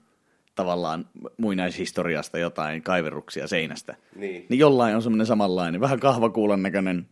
[0.56, 1.06] tavallaan
[1.38, 3.96] muinaishistoriasta jotain kaiverruksia seinästä.
[4.16, 4.46] Niin.
[4.50, 7.08] niin jollain on semmoinen samanlainen, vähän kahvakuulan näköinen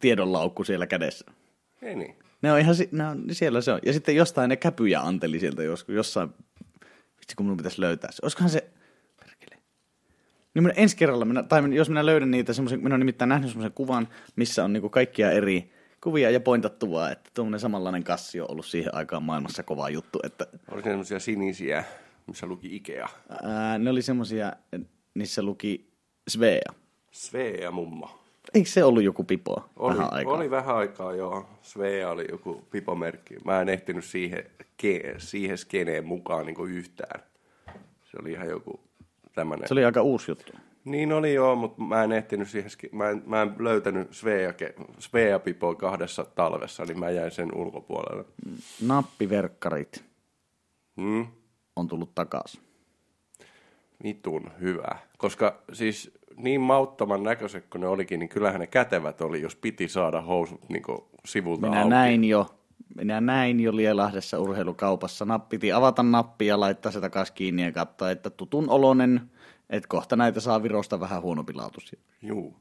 [0.00, 1.26] tiedonlaukku siellä kädessä.
[1.82, 2.16] Ei niin.
[2.42, 3.80] Ne on ihan, ne on, siellä se on.
[3.86, 6.30] Ja sitten jostain ne käpyjä anteli sieltä joskus, jossain,
[7.20, 8.18] vitsi kun minun pitäisi löytää se.
[8.22, 8.70] Olisikohan se,
[9.20, 9.62] perkele.
[10.54, 13.50] Niin minä ensi kerralla, minä, tai jos minä löydän niitä semmoisen, minä olen nimittäin nähnyt
[13.50, 18.40] semmoisen kuvan, missä on niinku kaikkia eri kuvia ja pointattu vaan, että tuommoinen samanlainen kassi
[18.40, 21.84] on ollut siihen aikaan maailmassa kova juttu, että Oli semmoisia sinisiä,
[22.26, 23.08] missä luki Ikea.
[23.42, 24.52] ää, ne oli semmoisia,
[25.14, 25.90] niissä luki
[26.28, 26.72] Svea.
[27.10, 28.19] Svea mummo.
[28.54, 30.34] Eikö se ollut joku pipo Oli, vähän aikaa?
[30.34, 31.48] oli vähän aikaa, joo.
[31.62, 33.36] Svea oli joku pipomerkki.
[33.44, 34.44] Mä en ehtinyt siihen,
[34.76, 37.20] ke, siihen skeneen mukaan niin yhtään.
[38.04, 38.80] Se oli ihan joku
[39.34, 39.68] tämmönen.
[39.68, 40.52] Se oli aika uusi juttu.
[40.84, 44.52] Niin oli joo, mutta mä en ehtinyt siihen, mä en, mä en löytänyt Svea,
[44.98, 48.24] Svea pipoa kahdessa talvessa, niin mä jäin sen ulkopuolelle.
[48.86, 50.04] Nappiverkkarit
[50.96, 51.26] Hmm?
[51.76, 52.60] on tullut takaisin.
[54.02, 54.98] Vitun hyvä.
[55.18, 59.88] Koska siis niin mauttoman näköiset kuin ne olikin, niin kyllähän ne kätevät oli, jos piti
[59.88, 60.82] saada housut niin
[61.24, 61.90] sivulta Minä auki.
[61.90, 62.46] näin jo,
[62.96, 65.24] minä näin jo Lielahdessa urheilukaupassa.
[65.24, 69.20] Nap, piti avata nappi ja laittaa se takaisin kiinni ja katsoa, että tutun olonen,
[69.70, 72.00] että kohta näitä saa Virosta vähän huonompi laatuisia.
[72.22, 72.56] Juu.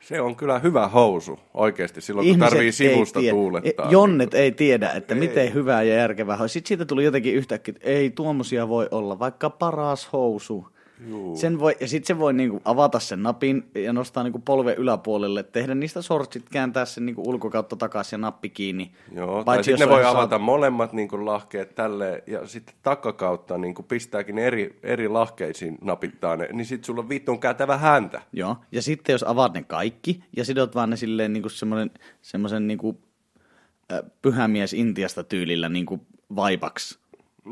[0.00, 3.90] Se on kyllä hyvä housu oikeasti silloin, kun tarvii sivusta ei tiedä, tuulettaa.
[3.90, 5.20] Jonnet ei tiedä, että ei.
[5.20, 6.48] miten hyvää ja järkevää on.
[6.48, 10.68] Sitten siitä tuli jotenkin yhtäkkiä, että ei tuommoisia voi olla, vaikka paras housu.
[11.08, 11.36] Juu.
[11.36, 15.42] Sen voi, ja sitten se voi niinku avata sen napin ja nostaa niinku polven yläpuolelle,
[15.42, 18.92] tehdä niistä sortsit, kääntää sen niinku ulkokautta takaisin ja nappi kiinni.
[19.14, 20.42] Joo, tai sitten ne voi avata saat...
[20.42, 26.66] molemmat niinku lahkeet tälle ja sitten takakautta niinku pistääkin eri, eri lahkeisiin napittaa ne, niin
[26.66, 28.22] sitten sulla on vittuun kätevä häntä.
[28.32, 31.48] Joo, ja sitten jos avaat ne kaikki ja sidot vaan ne silleen niinku
[32.22, 33.00] semmoisen niinku,
[33.92, 36.00] äh, pyhämies Intiasta tyylillä niinku
[36.36, 36.98] vaipaksi,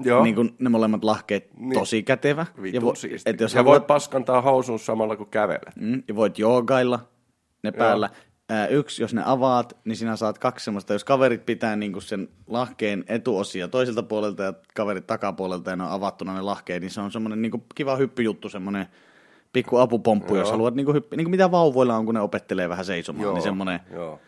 [0.04, 0.22] Joo.
[0.22, 1.78] Niin kuin ne molemmat lahkeet niin.
[1.78, 2.46] tosi kätevä.
[2.72, 2.94] ja, vo,
[3.26, 5.76] et jos ja voit paskantaa housun samalla kun kävelet.
[5.80, 7.00] Mm, ja voit joogailla
[7.62, 8.10] ne päällä.
[8.48, 10.92] Ää, yksi, jos ne avaat, niin sinä saat kaksi semmoista.
[10.92, 15.84] Jos kaverit pitää niin kuin sen lahkeen etuosia toiselta puolelta ja kaverit takapuolelta ja ne
[15.84, 18.86] on avattuna ne lahkeet, niin se on semmoinen niin kuin kiva hyppyjuttu, semmoinen
[19.52, 20.42] pikku apupomppu, Joo.
[20.42, 23.22] jos haluat niin kuin hyppi, niin kuin mitä vauvoilla on, kun ne opettelee vähän seisomaan,
[23.22, 23.34] Joo.
[23.34, 23.80] niin semmoinen...
[23.92, 24.20] Joo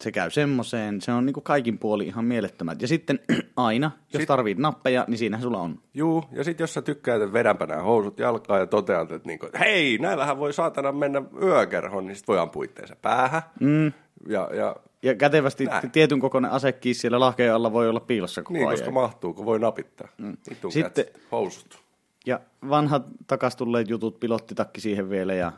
[0.00, 2.82] se käy semmoiseen, se on niinku kaikin puoli ihan mielettömät.
[2.82, 3.20] Ja sitten
[3.56, 5.78] aina, jos sit, tarvit nappeja, niin siinähän sulla on.
[5.94, 9.48] Juu, ja sitten jos sä tykkäät, että vedänpä nämä housut jalkaan ja toteat, että niinku,
[9.58, 13.42] hei, näillähän voi saatana mennä yökerhoon, niin sit voi ampua itteensä päähän.
[13.60, 13.92] Mm.
[14.28, 15.90] Ja, ja, ja kätevästi näin.
[15.90, 18.78] tietyn kokoinen asekiis siellä lahkeen alla voi olla piilossa koko niin, ajan.
[18.78, 20.08] koska mahtuu, kun voi napittaa.
[20.18, 20.36] Mm.
[20.68, 21.78] Sitten, housut.
[22.26, 25.52] Ja vanhat takas tulleet jutut, pilottitakki siihen vielä ja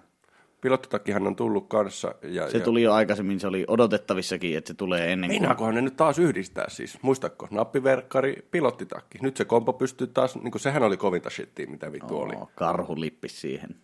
[0.60, 2.14] Pilottitakkihan on tullut kanssa.
[2.22, 2.64] Ja, se ja...
[2.64, 5.40] tuli jo aikaisemmin, se oli odotettavissakin, että se tulee ennen kuin...
[5.40, 6.98] Meinaakohan ne nyt taas yhdistää siis?
[7.02, 7.48] Muistatko?
[7.50, 9.18] Nappiverkkari, pilottitakki.
[9.22, 12.34] Nyt se kompo pystyy taas, niin kuin sehän oli kovinta shittiä, mitä vittu oh, oli.
[12.54, 13.76] Karhulippi siihen.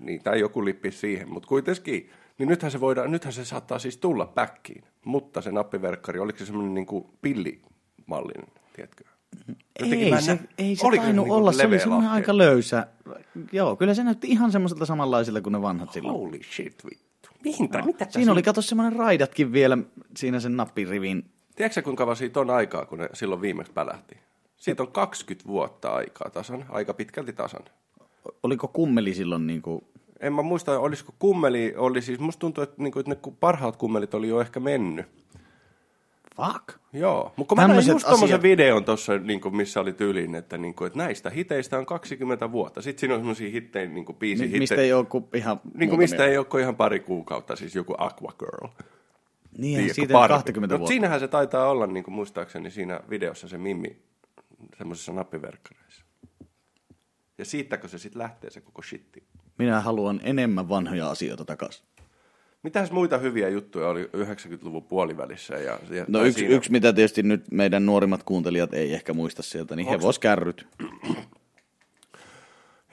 [0.00, 2.10] Niin, tai joku lippi siihen, mutta kuitenkin.
[2.38, 4.84] Niin nythän se, voidaan, nythän se saattaa siis tulla päkkiin.
[5.04, 9.04] Mutta se nappiverkkari, oliko se semmoinen niin kuin pillimallinen, tiedätkö?
[9.80, 12.86] Jotenkin ei, se, ei se tainnut niin olla, se oli semmoinen aika löysä.
[13.52, 16.18] Joo, kyllä se näytti ihan semmoiselta samanlaisilta kuin ne vanhat silloin.
[16.18, 17.28] Holy shit, vittu.
[17.44, 19.78] Mihin no, mitä Siinä oli, kato semmoinen raidatkin vielä
[20.16, 21.24] siinä sen nappirivin.
[21.56, 24.16] Tiedätkö kuinka kauan siitä on aikaa, kun ne silloin viimeksi pälähti?
[24.56, 27.62] Siitä on 20 vuotta aikaa tasan, aika pitkälti tasan.
[28.42, 29.84] Oliko kummeli silloin niin kuin...
[30.20, 33.76] En mä muista, olisiko kummeli, oli siis, musta tuntuu, että, niin kuin, että ne parhaat
[33.76, 35.06] kummelit oli jo ehkä mennyt.
[36.36, 36.78] Fuck.
[36.92, 38.42] Joo, mutta mä näin just asiat...
[38.42, 42.82] videon tuossa, niin missä oli tyyliin, että, niin kuin, että näistä hiteistä on 20 vuotta.
[42.82, 45.98] Sitten siinä on semmoisia hittejä, niin kuin biisi Mi- Mistä ei ole ihan niin kuin,
[45.98, 48.68] mistä ei ole ihan pari kuukautta, siis joku Aqua Girl.
[49.58, 50.88] Niin, Tiedätkö, siitä on 20 vuotta.
[50.88, 53.96] siinähän se taitaa olla, niin kuin muistaakseni, siinä videossa se Mimmi
[54.78, 56.04] semmoisessa nappiverkkareissa.
[57.38, 59.22] Ja siitäkö se sitten lähtee se koko shitti?
[59.58, 61.86] Minä haluan enemmän vanhoja asioita takaisin.
[62.62, 65.54] Mitäs muita hyviä juttuja oli 90-luvun puolivälissä?
[65.54, 66.54] Ja, ja no yksi, siinä...
[66.54, 70.00] yksi, mitä tietysti nyt meidän nuorimmat kuuntelijat ei ehkä muista sieltä, niin Onks...
[70.02, 70.66] hevoskärryt.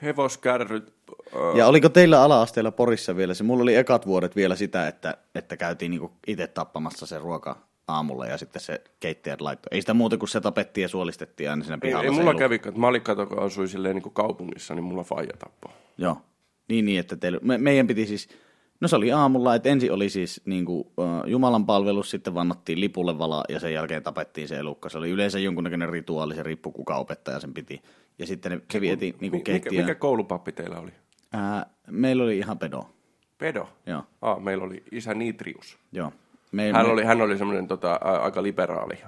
[0.02, 0.92] Hevoskärryt.
[1.34, 1.56] Uh...
[1.56, 3.44] Ja oliko teillä ala-asteella Porissa vielä se?
[3.44, 7.56] Mulla oli ekat vuodet vielä sitä, että, että käytiin niinku itse tappamassa se ruoka
[7.88, 9.68] aamulla ja sitten se keittäjät laittoi.
[9.76, 12.04] Ei sitä muuta kuin se tapettiin ja suolistettiin aina siinä pihalla.
[12.04, 14.84] Ei, ei mulla kävi, että mä olin kato, kun asuin silleen niin kuin kaupungissa, niin
[14.84, 15.72] mulla faija tappoi.
[15.98, 16.16] Joo,
[16.68, 18.28] niin, niin että teille, me, meidän piti siis
[18.80, 22.80] No se oli aamulla, että ensin oli siis niin kuin, uh, Jumalan palvelus, sitten vannottiin
[22.80, 24.88] lipulle vala ja sen jälkeen tapettiin se elukka.
[24.88, 27.82] Se oli yleensä jonkunnäköinen rituaali, se riippui kuka opettaja sen piti.
[28.18, 30.90] Ja sitten ne, se vietiin niin kuin mikä, mikä koulupappi teillä oli?
[31.32, 32.90] Ää, meillä oli ihan pedo.
[33.38, 33.68] Pedo?
[33.86, 34.02] Joo.
[34.22, 35.78] Ah, meillä oli isä Nitrius.
[35.92, 36.12] Joo.
[36.52, 36.92] Me, hän, me...
[36.92, 38.98] oli, hän oli semmoinen tota, aika liberaali,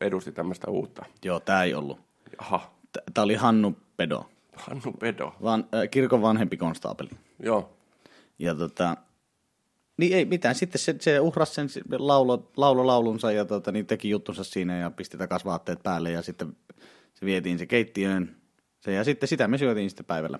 [0.00, 1.04] edusti tämmöistä uutta.
[1.24, 2.00] Joo, tämä ei ollut.
[2.38, 2.70] Aha.
[3.14, 4.30] Tämä oli Hannu Pedo.
[4.56, 5.34] Hannu Pedo.
[5.42, 7.10] Van, äh, kirkon vanhempi konstaapeli.
[7.42, 7.79] Joo.
[8.40, 8.96] Ja tota,
[9.96, 10.54] niin ei mitään.
[10.54, 11.68] Sitten se, se uhrasi sen
[11.98, 16.22] laulo, laulo laulunsa ja tota, niin teki juttunsa siinä ja pisti takaisin vaatteet päälle ja
[16.22, 16.56] sitten
[17.14, 18.36] se vietiin se keittiöön.
[18.80, 20.38] Se, ja sitten sitä me syötiin sitten päivällä.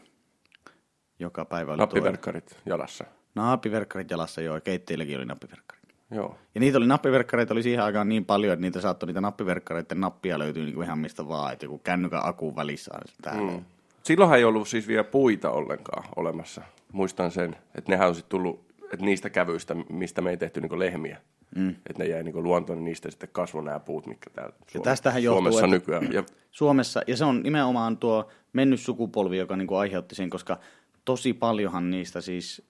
[1.18, 2.58] Joka päivä oli Nappiverkkarit tuo.
[2.66, 3.04] jalassa.
[3.34, 4.60] Nappiverkkarit jalassa, joo.
[4.60, 5.94] Keittiölläkin oli nappiverkkarit.
[6.10, 6.38] Joo.
[6.54, 10.38] Ja niitä oli nappiverkkareita oli siihen aikaan niin paljon, että niitä saattoi niitä nappiverkkareiden nappia
[10.38, 13.64] löytyy niin kuin ihan mistä vaan, että joku kännykän akun välissä on mm.
[14.02, 16.62] Silloinhan ei ollut siis vielä puita ollenkaan olemassa.
[16.92, 20.78] Muistan sen, että nehän on sitten tullut että niistä kävyistä, mistä me ei tehty niin
[20.78, 21.18] lehmiä.
[21.56, 21.68] Mm.
[21.68, 24.80] Että ne jäi niin luontoon, niin niistä sitten kasvoi nämä puut, mitkä täällä Suom- ja
[24.80, 26.12] tästähän johtuu, Suomessa nykyään.
[26.12, 26.24] Ja...
[26.50, 30.58] Suomessa, ja se on nimenomaan tuo mennyt sukupolvi, joka niin aiheutti sen, koska
[31.04, 32.62] tosi paljonhan niistä siis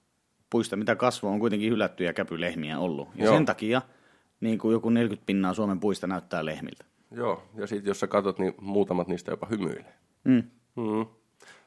[0.49, 3.07] puista, mitä kasvoi, on kuitenkin hylättyjä käpylehmiä ollut.
[3.15, 3.33] Ja Joo.
[3.33, 3.81] sen takia
[4.41, 6.85] niin kuin joku 40 pinnaa Suomen puista näyttää lehmiltä.
[7.11, 9.93] Joo, ja sitten jos sä katsot, niin muutamat niistä jopa hymyilee.
[10.23, 10.43] Mm.
[10.75, 11.05] Mm.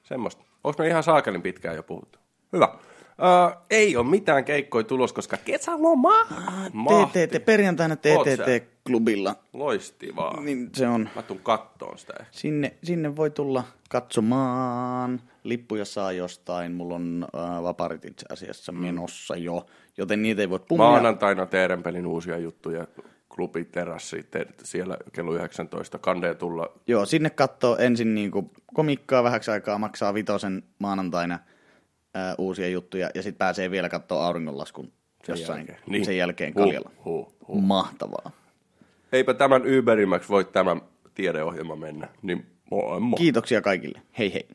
[0.04, 0.44] Semmoista.
[0.64, 2.18] Onko me ihan saakelin pitkään jo puhuttu?
[2.52, 2.68] Hyvä.
[3.18, 6.12] Uh, ei ole mitään keikkoja tulos, koska kesäloma.
[6.70, 9.34] TTT, perjantaina TTT klubilla.
[9.52, 10.40] Loistivaa.
[10.40, 10.70] Niin.
[10.74, 12.32] Se on, Mä tuun kattoon sitä ehkä.
[12.32, 15.20] sinne, sinne voi tulla katsomaan.
[15.44, 16.72] Lippuja saa jostain.
[16.72, 20.86] Mulla on äh, vaparit itse asiassa menossa jo, joten niitä ei voi pummia.
[20.86, 22.86] Maanantaina Teeren pelin uusia juttuja.
[23.34, 25.98] Klubi terassi, te, siellä kello 19.
[25.98, 26.72] Kandee tulla.
[26.86, 31.38] Joo, sinne katsoo ensin niinku komikkaa vähäksi aikaa, maksaa vitosen maanantaina
[32.14, 34.92] ää, uusia juttuja ja sitten pääsee vielä katsoa auringonlaskun
[35.28, 35.78] jossain jälkeen.
[35.78, 35.92] niin.
[35.92, 36.04] Niin.
[36.04, 36.90] sen jälkeen Huh, Kaljalla.
[37.04, 37.62] huh, huh.
[37.62, 38.30] Mahtavaa.
[39.12, 40.76] Eipä tämän Uberimmäksi voi tämä
[41.14, 42.08] tiedeohjelma mennä.
[42.22, 43.16] Niin moi moi.
[43.18, 44.02] Kiitoksia kaikille.
[44.18, 44.48] Hei hei.